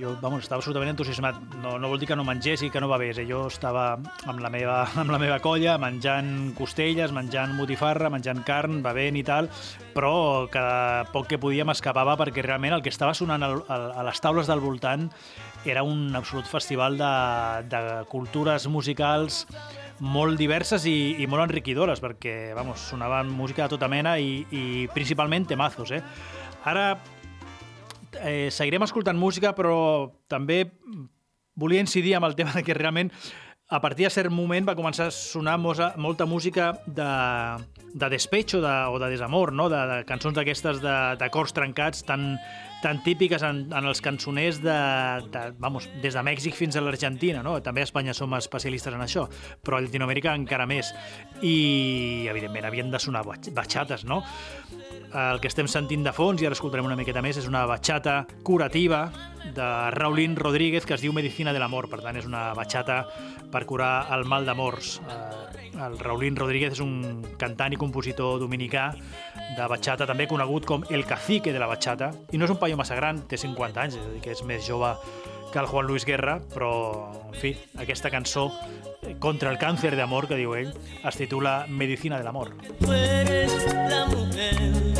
jo 0.00 0.16
vamos, 0.22 0.42
estava 0.42 0.58
absolutament 0.58 0.90
entusiasmat. 0.90 1.36
No, 1.62 1.76
no 1.78 1.90
vol 1.92 2.00
dir 2.00 2.08
que 2.10 2.16
no 2.18 2.24
mengés 2.26 2.64
i 2.66 2.70
que 2.72 2.80
no 2.82 2.88
bevés. 2.90 3.20
eh? 3.20 3.26
Jo 3.28 3.44
estava 3.46 3.84
amb 4.24 4.40
la, 4.42 4.50
meva, 4.50 4.80
amb 5.02 5.12
la 5.12 5.20
meva 5.22 5.38
colla, 5.44 5.76
menjant 5.78 6.56
costelles, 6.56 7.12
menjant 7.14 7.54
botifarra, 7.60 8.10
menjant 8.10 8.40
carn, 8.48 8.80
bevent 8.82 9.20
i 9.20 9.22
tal, 9.22 9.50
però 9.94 10.48
cada 10.50 11.04
poc 11.12 11.28
que 11.30 11.38
podia 11.38 11.68
m'escapava 11.68 12.16
perquè 12.18 12.42
realment 12.42 12.80
el 12.80 12.82
que 12.82 12.90
estava 12.90 13.14
sonant 13.14 13.44
a 13.46 14.08
les 14.08 14.24
taules 14.24 14.48
del 14.50 14.64
voltant 14.64 15.06
era 15.70 15.82
un 15.82 16.14
absolut 16.16 16.46
festival 16.46 16.98
de, 16.98 17.12
de 17.70 17.82
cultures 18.10 18.68
musicals 18.68 19.44
molt 20.00 20.36
diverses 20.38 20.84
i, 20.86 21.16
i 21.22 21.26
molt 21.30 21.46
enriquidores, 21.46 22.02
perquè, 22.04 22.52
vamos, 22.56 22.82
sonaven 22.90 23.30
música 23.32 23.64
de 23.64 23.74
tota 23.76 23.88
mena 23.88 24.18
i, 24.20 24.42
i 24.52 24.64
principalment 24.92 25.48
temazos, 25.48 25.94
eh? 25.96 26.02
Ara 26.66 26.98
eh, 28.20 28.48
seguirem 28.52 28.84
escoltant 28.84 29.18
música, 29.18 29.54
però 29.56 30.12
també 30.28 30.66
volia 31.56 31.80
incidir 31.80 32.16
amb 32.16 32.28
el 32.28 32.36
tema 32.36 32.52
de 32.52 32.62
que 32.66 32.76
realment 32.76 33.10
a 33.68 33.80
partir 33.80 34.06
de 34.06 34.12
cert 34.14 34.30
moment 34.30 34.66
va 34.68 34.76
començar 34.78 35.08
a 35.08 35.14
sonar 35.14 35.56
mosa, 35.58 35.92
molta 35.98 36.26
música 36.26 36.76
de, 36.86 37.08
de 37.94 38.10
despecho 38.12 38.60
de, 38.62 38.74
o 38.92 39.00
de 39.02 39.10
desamor, 39.10 39.52
no? 39.52 39.68
de, 39.72 39.80
de 39.90 39.96
cançons 40.06 40.36
d'aquestes 40.36 40.78
cors 41.34 41.56
trencats 41.56 42.04
tan, 42.06 42.36
tan 42.82 43.02
típiques 43.04 43.42
en, 43.46 43.64
en 43.72 43.88
els 43.88 44.02
cançoners 44.04 44.60
de, 44.62 44.76
de, 45.32 45.44
vamos, 45.62 45.88
des 46.02 46.16
de 46.16 46.24
Mèxic 46.26 46.56
fins 46.58 46.76
a 46.76 46.82
l'Argentina. 46.84 47.42
No? 47.46 47.56
També 47.64 47.84
a 47.84 47.88
Espanya 47.88 48.14
som 48.16 48.34
especialistes 48.36 48.94
en 48.94 49.04
això, 49.04 49.26
però 49.64 49.78
a 49.78 49.84
Llatinoamèrica 49.84 50.34
encara 50.36 50.68
més. 50.68 50.92
I, 51.42 52.26
evidentment, 52.30 52.68
havien 52.68 52.92
de 52.92 53.00
sonar 53.02 53.24
batxates, 53.26 54.06
no? 54.08 54.22
El 55.16 55.40
que 55.40 55.48
estem 55.48 55.68
sentint 55.70 56.04
de 56.04 56.12
fons, 56.12 56.42
i 56.42 56.48
ara 56.48 56.56
escoltarem 56.56 56.88
una 56.88 56.98
miqueta 56.98 57.22
més, 57.24 57.38
és 57.40 57.48
una 57.48 57.64
batxata 57.68 58.24
curativa 58.44 59.06
de 59.54 59.90
Raulín 59.90 60.36
Rodríguez 60.36 60.86
que 60.86 60.94
es 60.94 61.02
diu 61.04 61.12
Medicina 61.12 61.52
de 61.52 61.60
l'amor. 61.62 61.90
Per 61.92 62.00
tant, 62.02 62.16
és 62.18 62.26
una 62.28 62.50
batxata 62.56 63.02
per 63.52 63.64
curar 63.68 64.08
el 64.16 64.26
mal 64.28 64.46
d'amors. 64.46 64.96
Eh, 65.06 65.70
el 65.86 65.98
Raulín 65.98 66.36
Rodríguez 66.36 66.76
és 66.76 66.82
un 66.84 67.22
cantant 67.38 67.74
i 67.74 67.80
compositor 67.80 68.40
dominicà 68.40 68.90
de 69.56 69.68
batxata, 69.68 70.08
també 70.08 70.26
conegut 70.28 70.66
com 70.68 70.84
el 70.90 71.06
cacique 71.06 71.52
de 71.52 71.60
la 71.62 71.68
batxata. 71.70 72.10
I 72.32 72.40
no 72.40 72.48
és 72.48 72.54
un 72.54 72.60
paio 72.60 72.76
massa 72.80 72.96
gran, 72.98 73.22
té 73.28 73.38
50 73.40 73.82
anys, 73.82 73.98
és 74.00 74.06
a 74.06 74.12
dir, 74.14 74.22
que 74.24 74.34
és 74.34 74.44
més 74.48 74.64
jove 74.66 74.94
que 75.52 75.60
el 75.60 75.66
Juan 75.70 75.86
Luis 75.86 76.04
Guerra, 76.04 76.40
però, 76.52 76.72
en 77.28 77.38
fi, 77.40 77.54
aquesta 77.80 78.10
cançó 78.10 78.50
eh, 79.02 79.14
contra 79.20 79.52
el 79.52 79.60
càncer 79.62 79.94
d'amor, 79.96 80.28
que 80.28 80.40
diu 80.40 80.56
ell, 80.58 80.74
es 81.04 81.16
titula 81.16 81.64
Medicina 81.68 82.18
de 82.18 82.26
l'amor. 82.26 82.52
Tú 82.80 82.92
eres 82.92 83.56
la 83.88 84.04
mujer 84.10 84.95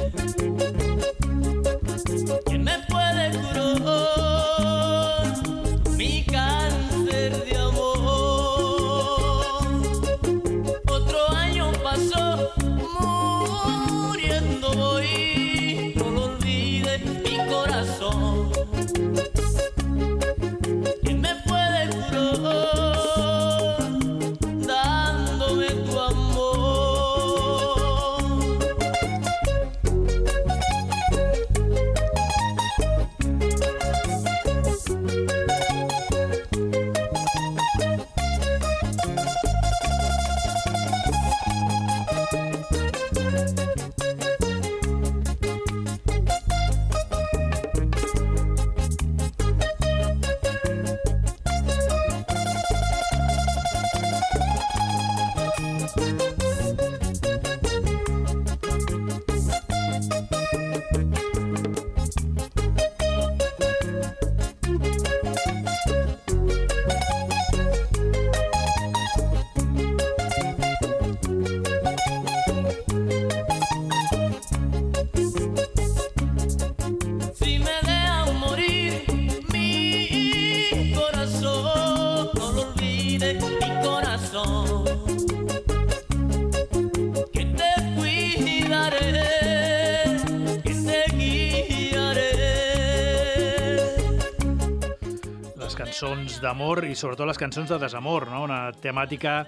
d'amor 96.46 96.84
i 96.86 96.94
sobretot 96.94 97.26
les 97.28 97.38
cançons 97.42 97.68
de 97.68 97.78
desamor, 97.82 98.28
no? 98.30 98.44
una 98.46 98.70
temàtica 98.72 99.40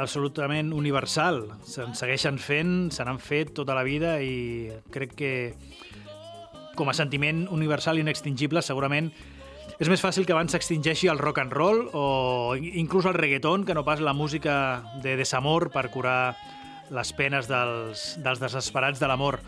absolutament 0.00 0.72
universal. 0.72 1.44
Se'n 1.66 1.92
segueixen 1.98 2.38
fent, 2.40 2.90
se 2.94 3.04
n'han 3.04 3.20
fet 3.20 3.52
tota 3.56 3.74
la 3.76 3.84
vida 3.84 4.16
i 4.24 4.70
crec 4.94 5.12
que 5.18 5.32
com 6.78 6.88
a 6.88 6.94
sentiment 6.96 7.44
universal 7.52 7.98
i 7.98 8.04
inextingible 8.06 8.62
segurament 8.64 9.10
és 9.80 9.88
més 9.88 10.00
fàcil 10.00 10.24
que 10.28 10.32
abans 10.34 10.52
s'extingeixi 10.54 11.08
el 11.08 11.18
rock 11.20 11.40
and 11.42 11.52
roll 11.56 11.86
o 11.96 12.54
in- 12.56 12.70
inclús 12.84 13.06
el 13.08 13.16
reggaeton 13.16 13.64
que 13.64 13.74
no 13.76 13.84
pas 13.84 14.00
la 14.00 14.12
música 14.16 14.82
de 15.02 15.16
desamor 15.16 15.70
per 15.74 15.88
curar 15.90 16.36
les 16.90 17.12
penes 17.16 17.48
dels, 17.48 18.16
dels 18.22 18.40
desesperats 18.42 19.00
de 19.00 19.08
l'amor. 19.08 19.38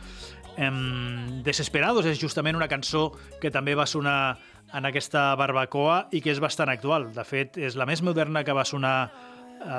Em, 0.56 1.42
Desesperados 1.44 2.06
és 2.06 2.20
justament 2.20 2.56
una 2.58 2.68
cançó 2.68 3.10
que 3.40 3.50
també 3.50 3.74
va 3.74 3.86
sonar 3.88 4.38
en 4.72 4.86
aquesta 4.88 5.34
barbacoa 5.36 6.06
i 6.12 6.22
que 6.24 6.32
és 6.32 6.40
bastant 6.40 6.72
actual. 6.72 7.10
De 7.14 7.24
fet, 7.24 7.58
és 7.58 7.76
la 7.76 7.86
més 7.88 8.02
moderna 8.02 8.44
que 8.44 8.56
va 8.56 8.64
sonar 8.64 9.10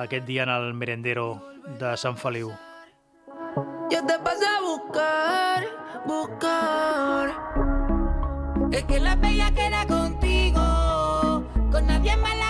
aquest 0.04 0.26
dia 0.26 0.44
en 0.44 0.54
el 0.54 0.74
merendero 0.74 1.42
de 1.80 1.96
Sant 1.98 2.18
Feliu. 2.20 2.54
Yo 3.92 4.06
te 4.06 4.18
pasé 4.20 4.48
a 4.48 4.62
buscar, 4.62 5.64
buscar. 6.06 7.34
Es 8.72 8.84
que 8.86 9.00
la 9.00 9.16
bella 9.16 9.52
queda 9.52 9.86
contigo, 9.86 10.64
con 11.72 11.86
nadie 11.88 12.18
más 12.18 12.43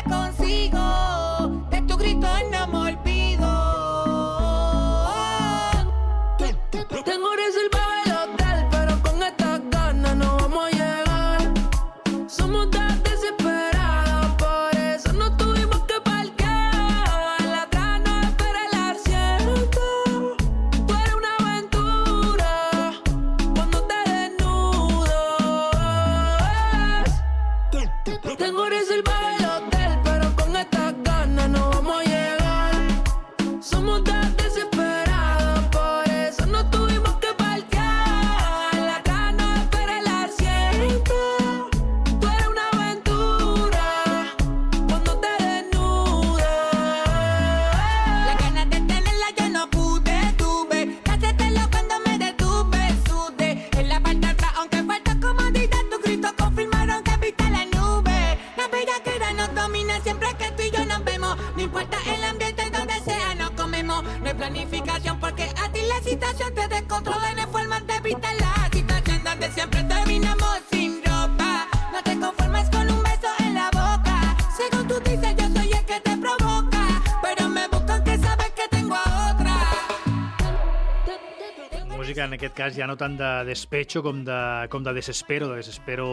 en 82.21 82.35
aquest 82.35 82.53
cas 82.53 82.75
ja 82.75 82.85
no 82.85 82.95
tant 82.99 83.15
de 83.17 83.29
despecho 83.47 84.03
com 84.05 84.21
de, 84.25 84.67
com 84.69 84.83
de 84.85 84.93
desespero, 84.93 85.47
de 85.49 85.57
desespero 85.61 86.07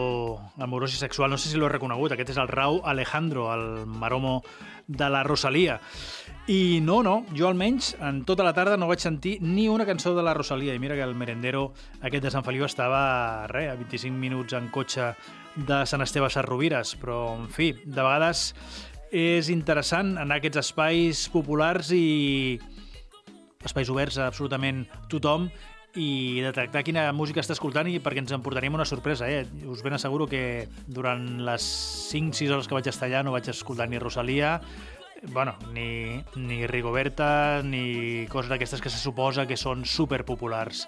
amorós 0.57 0.95
i 0.95 0.97
sexual. 0.97 1.29
No 1.29 1.37
sé 1.37 1.51
si 1.51 1.59
l'ho 1.59 1.67
he 1.67 1.73
reconegut. 1.73 2.15
Aquest 2.15 2.33
és 2.33 2.39
el 2.41 2.49
Rau 2.49 2.81
Alejandro, 2.87 3.49
el 3.53 3.85
maromo 3.85 4.41
de 4.87 5.09
la 5.09 5.23
Rosalia. 5.23 5.79
I 6.49 6.79
no, 6.81 7.01
no, 7.05 7.21
jo 7.37 7.47
almenys 7.47 7.93
en 8.01 8.23
tota 8.25 8.43
la 8.43 8.55
tarda 8.57 8.79
no 8.79 8.89
vaig 8.89 9.03
sentir 9.03 9.37
ni 9.45 9.67
una 9.69 9.85
cançó 9.85 10.15
de 10.17 10.25
la 10.25 10.33
Rosalia. 10.33 10.73
I 10.73 10.81
mira 10.81 10.97
que 10.97 11.05
el 11.05 11.15
merendero 11.15 11.71
aquest 12.01 12.25
de 12.25 12.33
Sant 12.33 12.45
Feliu 12.47 12.65
estava, 12.65 13.47
re, 13.51 13.67
a 13.69 13.77
25 13.77 14.17
minuts 14.17 14.57
en 14.57 14.71
cotxe 14.73 15.13
de 15.55 15.83
Sant 15.85 16.01
Esteve 16.01 16.31
Sarrovires. 16.33 16.95
Però, 16.97 17.23
en 17.37 17.49
fi, 17.53 17.71
de 17.85 18.01
vegades 18.01 18.51
és 19.11 19.49
interessant 19.51 20.15
anar 20.17 20.37
a 20.37 20.41
aquests 20.41 20.61
espais 20.63 21.25
populars 21.33 21.91
i 21.91 22.59
espais 23.65 23.89
oberts 23.91 24.17
a 24.17 24.29
absolutament 24.31 24.85
tothom 25.11 25.49
i 25.99 26.39
detectar 26.45 26.85
quina 26.87 27.09
música 27.11 27.41
està 27.43 27.55
escoltant 27.55 27.89
i 27.91 27.99
perquè 27.99 28.21
ens 28.23 28.31
emportaríem 28.35 28.77
una 28.77 28.87
sorpresa, 28.87 29.27
eh? 29.27 29.43
Us 29.67 29.83
ben 29.83 29.97
asseguro 29.97 30.27
que 30.29 30.67
durant 30.87 31.25
les 31.43 31.65
5-6 32.13 32.53
hores 32.53 32.69
que 32.69 32.77
vaig 32.77 32.87
estar 32.87 33.09
allà 33.09 33.25
no 33.25 33.33
vaig 33.35 33.49
escoltar 33.51 33.89
ni 33.89 33.99
Rosalia, 33.99 34.59
bueno, 35.33 35.55
ni, 35.73 36.23
ni 36.35 36.65
Rigoberta, 36.67 37.61
ni 37.63 38.25
coses 38.31 38.49
d'aquestes 38.49 38.81
que 38.81 38.89
se 38.89 39.01
suposa 39.01 39.45
que 39.47 39.59
són 39.59 39.85
superpopulars. 39.85 40.87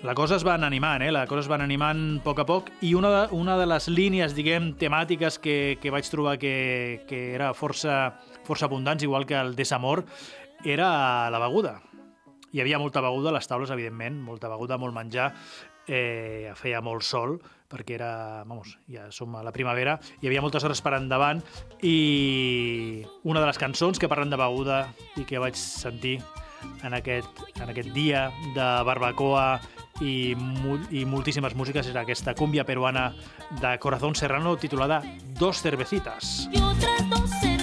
La 0.00 0.14
cosa 0.16 0.38
es 0.38 0.46
va 0.46 0.54
animant, 0.54 1.02
eh? 1.04 1.10
la 1.12 1.26
cosa 1.28 1.42
es 1.44 1.50
va 1.50 1.58
animant 1.60 2.20
a 2.20 2.24
poc 2.24 2.38
a 2.40 2.46
poc 2.48 2.70
i 2.80 2.94
una 2.96 3.10
de, 3.12 3.24
una 3.36 3.58
de 3.60 3.66
les 3.68 3.90
línies, 3.92 4.32
diguem, 4.32 4.70
temàtiques 4.80 5.36
que, 5.42 5.76
que 5.82 5.92
vaig 5.92 6.08
trobar 6.08 6.38
que, 6.40 7.02
que 7.10 7.34
era 7.34 7.50
força, 7.52 8.14
força 8.46 8.70
abundants, 8.70 9.04
igual 9.04 9.26
que 9.28 9.36
el 9.36 9.52
desamor, 9.58 10.06
era 10.64 11.28
la 11.28 11.42
beguda. 11.42 11.80
Hi 12.52 12.60
havia 12.62 12.80
molta 12.82 13.02
beguda 13.04 13.30
a 13.30 13.36
les 13.36 13.46
taules, 13.46 13.70
evidentment, 13.70 14.16
molta 14.26 14.48
beguda, 14.50 14.78
molt 14.78 14.94
menjar, 14.94 15.30
eh, 15.86 16.50
feia 16.58 16.80
molt 16.82 17.06
sol, 17.06 17.36
perquè 17.70 17.94
era, 17.94 18.42
vamos, 18.42 18.76
ja 18.90 19.06
som 19.14 19.36
a 19.38 19.44
la 19.46 19.52
primavera, 19.54 19.98
hi 20.20 20.26
havia 20.26 20.42
moltes 20.42 20.64
hores 20.66 20.82
per 20.82 20.96
endavant 20.98 21.42
i 21.86 23.04
una 23.22 23.40
de 23.40 23.46
les 23.46 23.58
cançons 23.58 23.98
que 23.98 24.10
parlen 24.10 24.30
de 24.30 24.40
beguda 24.40 24.82
i 25.16 25.26
que 25.26 25.38
vaig 25.38 25.54
sentir 25.58 26.18
en 26.84 26.94
aquest, 26.94 27.44
en 27.60 27.70
aquest 27.70 27.94
dia 27.94 28.28
de 28.56 28.68
barbacoa 28.84 29.60
i, 30.00 30.34
i 30.90 31.04
moltíssimes 31.06 31.54
músiques 31.54 31.86
era 31.86 32.02
aquesta 32.02 32.34
cúmbia 32.34 32.66
peruana 32.66 33.12
de 33.60 33.78
Corazón 33.78 34.14
Serrano 34.14 34.56
titulada 34.56 35.02
Dos 35.38 35.62
cervecitas. 35.62 36.48
Y 36.52 36.58
otras 36.58 37.08
dos 37.08 37.30
cervezas 37.30 37.59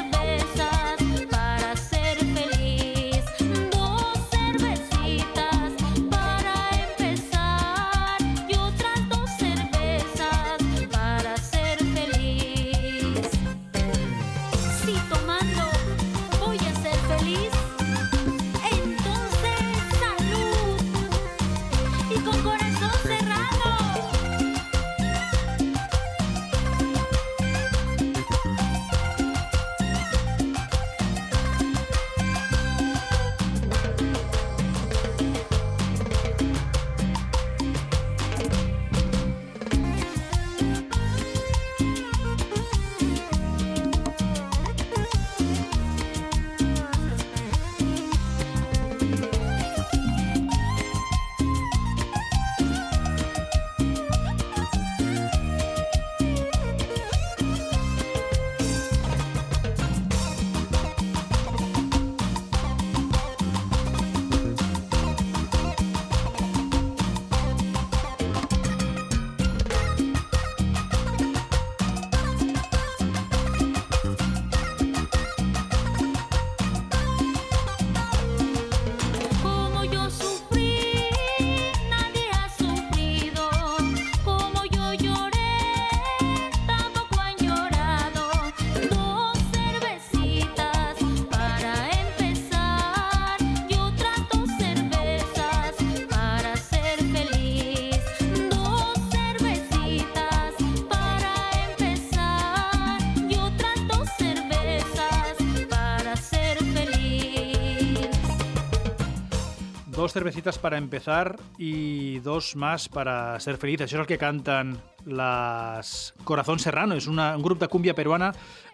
Dos 110.08 110.14
cervecitas 110.14 110.58
para 110.58 110.78
empezar 110.78 111.36
y 111.58 112.20
dos 112.20 112.56
más 112.56 112.88
para 112.88 113.38
ser 113.42 113.58
feliz. 113.60 113.82
Això 113.84 113.98
és 113.98 114.04
el 114.06 114.08
que 114.08 114.16
canten 114.16 114.70
les 115.04 115.90
Corazón 116.24 116.62
Serrano. 116.64 116.96
És 116.96 117.10
una, 117.12 117.34
un 117.36 117.44
grup 117.44 117.60
de 117.60 117.68
cúmbia 117.68 117.92
peruana 117.92 118.30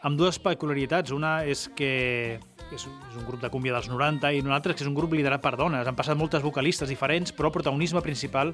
amb 0.06 0.14
dues 0.14 0.38
peculiaritats. 0.38 1.10
Una 1.10 1.40
és 1.42 1.64
que 1.74 2.38
és, 2.38 2.86
és 2.86 3.18
un 3.18 3.26
grup 3.26 3.42
de 3.42 3.50
cúmbia 3.50 3.74
dels 3.74 3.90
90 3.90 4.30
i 4.30 4.44
un 4.46 4.54
altre 4.54 4.76
és 4.76 4.78
que 4.78 4.86
és 4.86 4.92
un 4.92 4.94
grup 4.94 5.18
liderat 5.18 5.42
per 5.42 5.56
dones. 5.58 5.90
Han 5.90 5.98
passat 5.98 6.22
moltes 6.22 6.46
vocalistes 6.46 6.94
diferents, 6.94 7.34
però 7.34 7.50
el 7.50 7.58
protagonisme 7.58 8.06
principal 8.06 8.54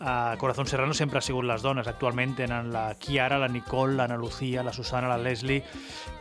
a 0.00 0.34
Corazón 0.38 0.66
Serrano 0.66 0.94
sempre 0.94 1.18
ha 1.18 1.22
sigut 1.22 1.44
les 1.44 1.62
dones. 1.62 1.86
Actualment 1.86 2.32
tenen 2.38 2.72
la 2.72 2.94
Kiara, 2.96 3.38
la 3.38 3.48
Nicole, 3.48 3.94
l'Anna 3.98 4.16
Lucía, 4.16 4.64
la 4.64 4.72
Susana, 4.72 5.10
la 5.12 5.20
Leslie 5.20 5.60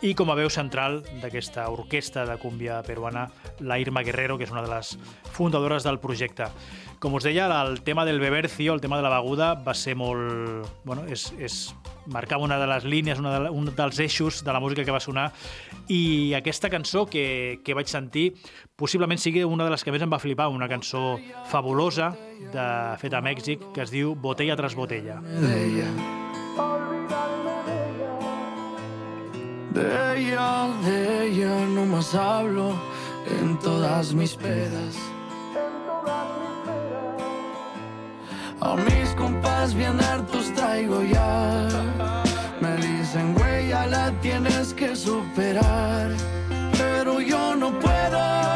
i 0.03 0.11
com 0.19 0.29
a 0.29 0.35
veu 0.35 0.51
central 0.51 0.99
d'aquesta 1.23 1.69
orquestra 1.71 2.25
de 2.27 2.35
cúmbia 2.41 2.81
peruana, 2.83 3.29
la 3.63 3.79
Irma 3.79 4.03
Guerrero, 4.03 4.37
que 4.37 4.43
és 4.43 4.51
una 4.51 4.65
de 4.65 4.73
les 4.73 4.97
fundadores 5.31 5.87
del 5.87 5.99
projecte. 6.03 6.51
Com 6.99 7.13
us 7.15 7.23
deia, 7.23 7.47
el 7.63 7.79
tema 7.81 8.03
del 8.03 8.19
bebercio, 8.19 8.73
el 8.73 8.81
tema 8.81 8.97
de 8.97 9.03
la 9.03 9.09
beguda, 9.13 9.53
va 9.55 9.73
ser 9.73 9.95
molt... 9.95 10.67
Bueno, 10.83 11.05
és, 11.07 11.29
és 11.39 11.55
marcava 12.11 12.43
una 12.43 12.57
de 12.59 12.67
les 12.67 12.83
línies, 12.83 13.21
una 13.23 13.31
de, 13.37 13.51
un 13.55 13.69
dels 13.71 13.99
eixos 14.03 14.41
de 14.43 14.51
la 14.51 14.59
música 14.59 14.83
que 14.83 14.91
va 14.91 14.99
sonar 14.99 15.29
i 15.87 16.33
aquesta 16.35 16.67
cançó 16.69 17.05
que, 17.07 17.61
que 17.63 17.75
vaig 17.77 17.87
sentir 17.87 18.33
possiblement 18.75 19.21
sigui 19.21 19.45
una 19.47 19.63
de 19.63 19.71
les 19.71 19.85
que 19.85 19.93
més 19.95 20.03
em 20.03 20.11
va 20.11 20.19
flipar, 20.19 20.49
una 20.51 20.67
cançó 20.67 21.19
fabulosa 21.47 22.11
de, 22.51 22.65
feta 22.99 23.21
a 23.21 23.23
Mèxic 23.23 23.69
que 23.75 23.85
es 23.85 23.93
diu 23.93 24.15
Botella 24.15 24.57
tras 24.59 24.75
botella. 24.75 25.21
de 25.23 25.53
ella. 25.65 25.87
De 29.71 29.87
ella, 30.17 30.67
de 30.83 31.27
ella 31.27 31.53
no 31.75 31.85
más 31.85 32.13
hablo 32.15 32.73
en 33.39 33.57
todas 33.59 34.13
mis 34.13 34.35
pedas. 34.35 35.08
A 38.61 38.75
mis 38.75 39.09
compas 39.15 39.73
bien 39.73 39.99
hartos 40.01 40.53
traigo 40.53 41.01
ya. 41.03 41.67
Me 42.59 42.75
dicen, 42.75 43.33
güey, 43.33 43.69
ya 43.69 43.87
la 43.87 44.11
tienes 44.21 44.73
que 44.73 44.95
superar. 44.95 46.11
Pero 46.77 47.21
yo 47.21 47.55
no 47.55 47.71
puedo. 47.79 48.48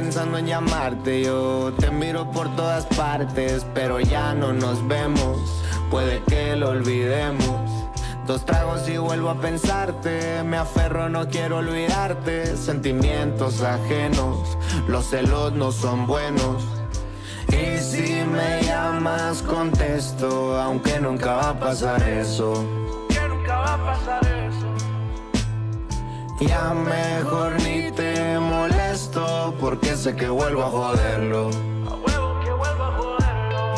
Pensando 0.00 0.38
en 0.38 0.46
llamarte, 0.46 1.22
yo 1.24 1.72
te 1.76 1.90
miro 1.90 2.30
por 2.30 2.54
todas 2.54 2.86
partes, 2.86 3.66
pero 3.74 3.98
ya 3.98 4.32
no 4.32 4.52
nos 4.52 4.86
vemos, 4.86 5.36
puede 5.90 6.22
que 6.22 6.54
lo 6.54 6.68
olvidemos. 6.68 7.88
Dos 8.24 8.44
tragos 8.46 8.88
y 8.88 8.96
vuelvo 8.96 9.30
a 9.30 9.40
pensarte, 9.40 10.44
me 10.44 10.56
aferro, 10.56 11.08
no 11.08 11.28
quiero 11.28 11.56
olvidarte, 11.56 12.56
sentimientos 12.56 13.60
ajenos, 13.62 14.56
los 14.86 15.04
celos 15.06 15.52
no 15.54 15.72
son 15.72 16.06
buenos. 16.06 16.64
Y 17.48 17.78
si 17.80 18.22
me 18.24 18.62
llamas, 18.62 19.42
contesto, 19.42 20.60
aunque 20.60 21.00
nunca 21.00 21.34
va 21.34 21.48
a 21.50 21.58
pasar 21.58 22.08
eso. 22.08 22.64
Que 23.08 23.28
nunca 23.28 23.58
va 23.58 23.74
a 23.74 23.84
pasar 23.84 24.24
eso. 24.24 24.68
Ya 26.40 26.72
mejor 26.72 27.60
ni 27.64 27.90
te 27.90 28.38
porque 29.60 29.96
sé 29.96 30.14
que 30.14 30.28
vuelvo 30.28 30.62
a 30.62 30.70
joderlo. 30.70 31.50
A 31.86 31.94
huevo 31.94 32.40
que 32.44 32.52
vuelva 32.52 32.88
a 32.88 32.92
joderlo. 32.98 33.74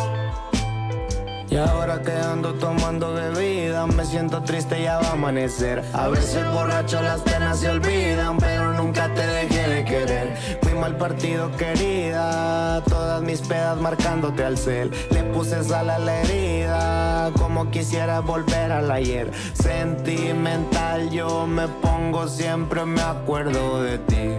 Y 1.49 1.57
ahora 1.57 2.03
que 2.03 2.13
ando 2.13 2.55
tomando 2.55 3.15
bebida, 3.15 3.87
me 3.87 4.05
siento 4.05 4.43
triste, 4.43 4.83
ya 4.83 4.99
va 4.99 5.09
a 5.09 5.13
amanecer. 5.13 5.83
A 5.93 6.09
veces 6.09 6.45
borracho 6.53 7.01
las 7.03 7.21
penas 7.23 7.59
se 7.61 7.71
olvidan, 7.71 8.39
pero 8.39 8.75
nunca 8.75 9.13
te 9.15 9.27
dejé 9.27 9.69
de 9.69 9.85
querer. 9.85 10.37
Fui 10.63 10.75
mal 10.75 10.97
partido, 10.97 11.51
querida, 11.57 12.83
todas 12.85 13.23
mis 13.23 13.41
pedas 13.41 13.81
marcándote 13.81 14.45
al 14.45 14.59
cel. 14.59 14.91
Le 15.11 15.23
puse 15.25 15.65
sal 15.65 15.91
a 15.91 15.99
la 15.99 16.21
herida, 16.21 17.31
como 17.39 17.71
quisiera 17.71 18.21
volver 18.21 18.73
al 18.73 18.91
ayer. 18.91 19.31
Sentimental, 19.55 21.11
yo 21.11 21.47
me 21.47 21.67
pongo, 21.67 22.29
siempre 22.29 22.85
me 22.85 23.01
acuerdo 23.01 23.83
de 23.83 23.99
ti. 23.99 24.31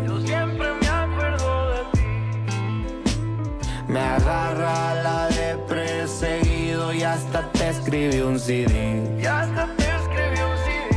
Me 3.92 4.00
agarra 4.00 4.94
la 5.04 5.28
de 5.28 5.58
perseguido 5.68 6.94
y 6.94 7.04
hasta 7.04 7.52
te 7.52 7.72
escribí 7.72 8.22
un 8.22 8.40
CD. 8.40 9.20
Y 9.22 9.26
hasta 9.26 9.66
te 9.76 9.84
escribí 9.84 10.40
un 10.50 10.58
CD. 10.64 10.90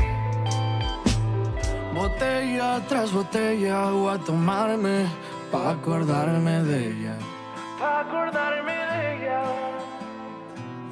Botella 1.93 2.81
tras 2.89 3.13
botella 3.13 3.91
voy 3.91 4.15
a 4.15 4.19
tomarme 4.19 5.07
pa' 5.51 5.71
acordarme 5.73 6.63
de 6.63 6.91
ella. 6.91 7.17
Pa' 7.81 8.01
acordarme 8.03 8.73
de 8.73 9.17
ella. 9.17 9.43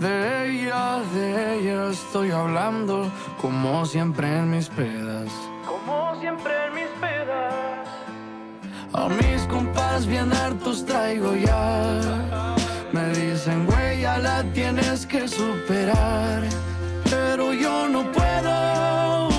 De 0.01 0.51
ella, 0.51 0.99
de 1.15 1.55
ella 1.55 1.91
estoy 1.91 2.33
hablando 2.33 3.09
como 3.41 3.87
siempre 3.87 4.27
en 4.27 4.51
mis 4.51 4.69
pedas. 4.69 5.31
Como 5.65 6.17
siempre 6.19 6.53
en 6.67 6.75
mis 6.75 6.83
pedas. 6.83 6.92
A 8.95 9.09
mis 9.09 9.43
compas 9.49 10.07
bien 10.07 10.33
hartos 10.33 10.85
traigo 10.85 11.35
ya. 11.35 12.01
Me 12.93 13.09
dicen, 13.09 13.67
güey, 13.67 14.03
ya 14.03 14.19
la 14.19 14.43
tienes 14.53 15.07
que 15.07 15.27
superar. 15.27 16.43
Pero 17.09 17.55
yo 17.55 17.89
no 17.89 18.11
puedo. 18.13 19.33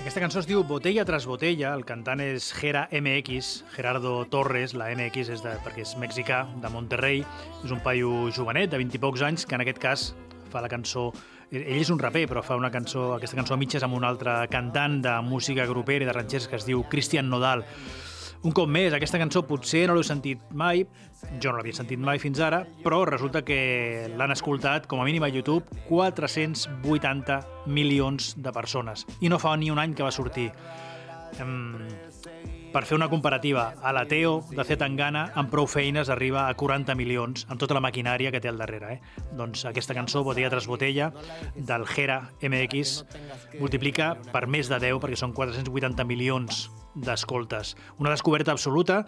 Aquesta 0.00 0.26
cançó 0.26 0.40
es 0.40 0.46
diu 0.50 0.64
Botella 0.66 1.04
tras 1.06 1.22
Botella, 1.22 1.68
el 1.78 1.84
cantant 1.86 2.18
és 2.18 2.48
Gera 2.50 2.88
MX, 2.90 3.62
Gerardo 3.76 4.24
Torres, 4.26 4.74
la 4.74 4.88
MX 4.90 5.30
és 5.36 5.44
de, 5.44 5.52
perquè 5.62 5.84
és 5.84 5.92
mexicà, 6.02 6.40
de 6.58 6.70
Monterrey, 6.74 7.22
és 7.62 7.70
un 7.70 7.78
paio 7.84 8.26
jovenet, 8.34 8.72
de 8.72 8.80
20 8.82 8.98
i 8.98 9.00
pocs 9.04 9.22
anys, 9.22 9.46
que 9.46 9.54
en 9.54 9.62
aquest 9.62 9.78
cas 9.78 10.08
fa 10.50 10.64
la 10.64 10.72
cançó... 10.72 11.12
Ell 11.50 11.80
és 11.80 11.88
un 11.90 11.98
raper, 11.98 12.28
però 12.30 12.44
fa 12.46 12.54
una 12.54 12.70
cançó, 12.70 13.16
aquesta 13.16 13.34
cançó 13.34 13.56
a 13.56 13.58
mitges 13.58 13.82
amb 13.82 13.96
un 13.98 14.04
altre 14.06 14.36
cantant 14.52 15.00
de 15.02 15.16
música 15.26 15.64
grupera 15.66 16.06
i 16.06 16.06
de 16.06 16.14
ranxers 16.14 16.46
que 16.46 16.54
es 16.60 16.66
diu 16.68 16.84
Cristian 16.92 17.26
Nodal. 17.26 17.64
Un 18.46 18.54
cop 18.56 18.70
més, 18.70 18.94
aquesta 18.94 19.18
cançó 19.20 19.42
potser 19.44 19.82
no 19.88 19.96
l'heu 19.96 20.06
sentit 20.06 20.44
mai, 20.56 20.84
jo 21.42 21.50
no 21.50 21.58
l'havia 21.58 21.76
sentit 21.76 21.98
mai 22.00 22.22
fins 22.22 22.38
ara, 22.40 22.62
però 22.84 23.02
resulta 23.04 23.42
que 23.44 23.58
l'han 24.14 24.32
escoltat, 24.32 24.86
com 24.86 25.02
a 25.02 25.08
mínim 25.08 25.26
a 25.26 25.28
YouTube, 25.28 25.66
480 25.90 27.40
milions 27.66 28.32
de 28.38 28.54
persones. 28.54 29.04
I 29.20 29.28
no 29.28 29.42
fa 29.42 29.56
ni 29.58 29.74
un 29.74 29.82
any 29.82 29.98
que 29.98 30.06
va 30.06 30.14
sortir. 30.14 30.52
Per 32.72 32.84
fer 32.86 32.96
una 32.96 33.08
comparativa, 33.10 33.74
a 33.82 33.92
la 33.92 34.04
Teo 34.06 34.40
de 34.50 34.64
Zetangana 34.66 35.24
amb 35.38 35.50
prou 35.50 35.66
feines 35.70 36.10
arriba 36.12 36.46
a 36.48 36.54
40 36.58 36.94
milions 36.98 37.46
amb 37.50 37.60
tota 37.60 37.74
la 37.76 37.82
maquinària 37.82 38.30
que 38.30 38.40
té 38.42 38.50
al 38.50 38.60
darrere. 38.60 38.94
Eh? 38.94 39.24
Doncs 39.38 39.64
aquesta 39.70 39.96
cançó, 39.96 40.22
Botella 40.26 40.50
tras 40.52 40.68
Botella, 40.70 41.10
del 41.56 41.86
Gera 41.90 42.20
MX, 42.42 43.04
multiplica 43.58 44.12
per 44.30 44.46
més 44.46 44.70
de 44.70 44.78
10 44.82 45.02
perquè 45.02 45.18
són 45.18 45.34
480 45.36 46.06
milions 46.06 46.68
d'escoltes. 46.94 47.74
Una 47.98 48.14
descoberta 48.14 48.54
absoluta, 48.54 49.02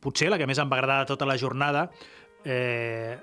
potser 0.00 0.28
la 0.28 0.38
que 0.40 0.48
més 0.48 0.60
em 0.60 0.68
va 0.68 0.78
agradar 0.78 1.02
de 1.02 1.12
tota 1.12 1.28
la 1.28 1.38
jornada, 1.40 1.88
eh, 2.44 3.16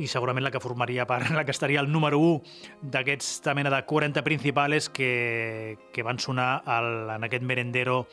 i 0.00 0.06
segurament 0.08 0.44
la 0.46 0.52
que 0.52 0.60
formaria 0.62 1.06
part, 1.06 1.30
la 1.36 1.44
que 1.44 1.54
estaria 1.54 1.80
al 1.80 1.90
número 1.92 2.18
1 2.18 2.90
d'aquesta 2.94 3.54
mena 3.54 3.70
de 3.70 3.82
40 3.84 4.24
principales 4.24 4.88
que, 4.88 5.78
que 5.92 6.02
van 6.02 6.18
sonar 6.18 6.62
al, 6.66 7.10
en 7.18 7.28
aquest 7.28 7.44
merendero 7.44 8.06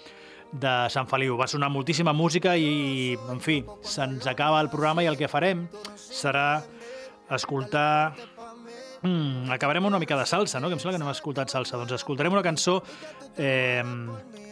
de 0.51 0.73
Sant 0.89 1.07
Feliu. 1.09 1.37
Va 1.37 1.47
sonar 1.47 1.69
moltíssima 1.73 2.13
música 2.13 2.55
i, 2.57 3.15
en 3.29 3.41
fi, 3.43 3.61
se'ns 3.85 4.27
acaba 4.29 4.61
el 4.63 4.71
programa 4.73 5.05
i 5.05 5.09
el 5.11 5.17
que 5.19 5.31
farem 5.31 5.67
serà 5.95 6.61
escoltar... 7.35 8.15
Mm, 8.99 9.47
acabarem 9.55 9.85
una 9.87 9.99
mica 9.99 10.17
de 10.19 10.25
salsa, 10.27 10.59
no? 10.59 10.67
que 10.67 10.75
em 10.75 10.81
sembla 10.81 10.97
que 10.97 10.99
no 10.99 11.07
hem 11.07 11.13
escoltat 11.15 11.51
salsa. 11.53 11.77
Doncs 11.79 11.95
escoltarem 12.01 12.33
una 12.35 12.43
cançó 12.43 12.81
eh, 13.37 13.83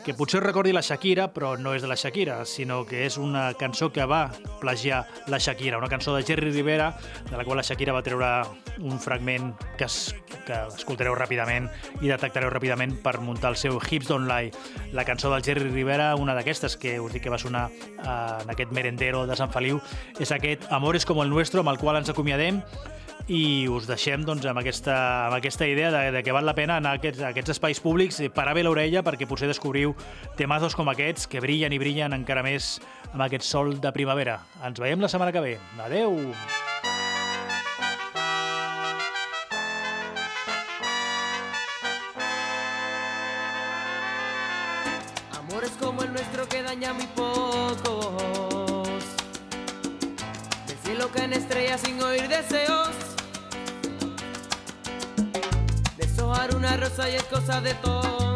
que 0.07 0.13
potser 0.15 0.39
recordi 0.39 0.71
la 0.71 0.79
Shakira, 0.79 1.25
però 1.35 1.57
no 1.59 1.73
és 1.75 1.83
de 1.83 1.87
la 1.91 1.97
Shakira, 1.99 2.37
sinó 2.47 2.77
que 2.87 3.01
és 3.03 3.17
una 3.19 3.49
cançó 3.59 3.89
que 3.91 4.05
va 4.07 4.29
plagiar 4.61 5.01
la 5.27 5.35
Shakira, 5.35 5.81
una 5.81 5.89
cançó 5.91 6.13
de 6.15 6.23
Jerry 6.23 6.53
Rivera, 6.53 6.93
de 7.29 7.35
la 7.35 7.43
qual 7.43 7.59
la 7.59 7.65
Shakira 7.67 7.91
va 7.91 8.05
treure 8.05 8.29
un 8.79 9.01
fragment 9.03 9.49
que, 9.75 9.83
es, 9.83 10.15
que 10.47 10.61
escoltareu 10.71 11.11
ràpidament 11.19 11.67
i 11.99 12.07
detectareu 12.07 12.47
ràpidament 12.53 12.95
per 13.03 13.17
muntar 13.19 13.51
el 13.51 13.59
seu 13.59 13.81
Hips 13.83 14.07
Don't 14.07 14.31
Lie. 14.31 14.53
La 14.95 15.03
cançó 15.03 15.27
del 15.33 15.43
Jerry 15.43 15.67
Rivera, 15.67 16.13
una 16.15 16.37
d'aquestes 16.39 16.79
que 16.79 17.01
us 17.03 17.11
dic 17.11 17.27
que 17.27 17.33
va 17.33 17.41
sonar 17.43 17.67
eh, 17.67 18.07
en 18.07 18.55
aquest 18.55 18.71
merendero 18.71 19.25
de 19.27 19.35
Sant 19.35 19.51
Feliu, 19.51 19.83
és 20.23 20.31
aquest 20.31 20.71
Amores 20.71 21.03
como 21.03 21.27
el 21.27 21.35
nuestro, 21.35 21.67
amb 21.67 21.75
el 21.75 21.83
qual 21.83 21.99
ens 21.99 22.15
acomiadem 22.15 22.63
i 23.27 23.67
us 23.67 23.87
deixem 23.87 24.23
doncs, 24.23 24.45
amb, 24.47 24.61
aquesta, 24.61 24.95
amb 25.27 25.35
aquesta 25.35 25.67
idea 25.67 25.91
de, 25.91 26.11
de 26.15 26.23
que 26.23 26.31
val 26.31 26.47
la 26.47 26.55
pena 26.55 26.77
anar 26.79 26.95
a 26.95 26.99
aquests, 27.01 27.21
a 27.21 27.31
aquests 27.33 27.57
espais 27.57 27.81
públics 27.83 28.21
i 28.23 28.29
parar 28.31 28.55
bé 28.55 28.63
l'orella 28.63 29.03
perquè 29.03 29.27
potser 29.27 29.49
descobriu 29.51 29.93
temazos 30.39 30.75
com 30.75 30.87
aquests 30.87 31.27
que 31.27 31.43
brillen 31.43 31.75
i 31.75 31.79
brillen 31.81 32.15
encara 32.15 32.43
més 32.45 32.77
amb 33.11 33.25
aquest 33.27 33.43
sol 33.43 33.75
de 33.83 33.91
primavera. 33.91 34.39
Ens 34.63 34.79
veiem 34.79 35.03
la 35.03 35.11
setmana 35.11 35.35
que 35.35 35.43
ve. 35.43 35.57
Adeu! 35.83 36.15
Amores 45.35 45.71
como 45.81 46.03
el 46.03 46.13
nuestro 46.13 46.47
que 46.47 46.63
daña 46.63 46.93
muy 46.93 47.07
pocos. 47.07 48.87
Del 50.65 50.77
cielo 50.83 51.09
caen 51.13 51.33
estrellas 51.33 51.81
sin 51.81 52.01
oír 52.01 52.27
deseos. 52.29 53.06
Una 56.55 56.77
rosa 56.77 57.09
y 57.09 57.15
es 57.15 57.23
cosa 57.23 57.61
de 57.61 57.73
tontos. 57.75 58.26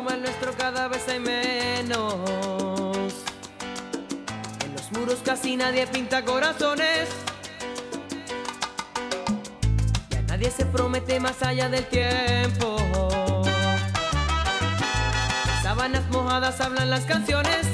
Como 0.00 0.12
el 0.12 0.22
nuestro 0.22 0.54
cada 0.56 0.88
vez 0.88 1.06
hay 1.08 1.20
menos. 1.20 2.14
En 4.64 4.72
los 4.74 4.90
muros 4.92 5.18
casi 5.22 5.58
nadie 5.58 5.86
pinta 5.86 6.24
corazones. 6.24 7.10
Ya 10.08 10.22
nadie 10.22 10.50
se 10.50 10.64
promete 10.64 11.20
más 11.20 11.42
allá 11.42 11.68
del 11.68 11.84
tiempo. 11.84 12.76
De 15.44 15.62
sábanas 15.62 16.08
mojadas 16.10 16.58
hablan 16.62 16.88
las 16.88 17.04
canciones. 17.04 17.69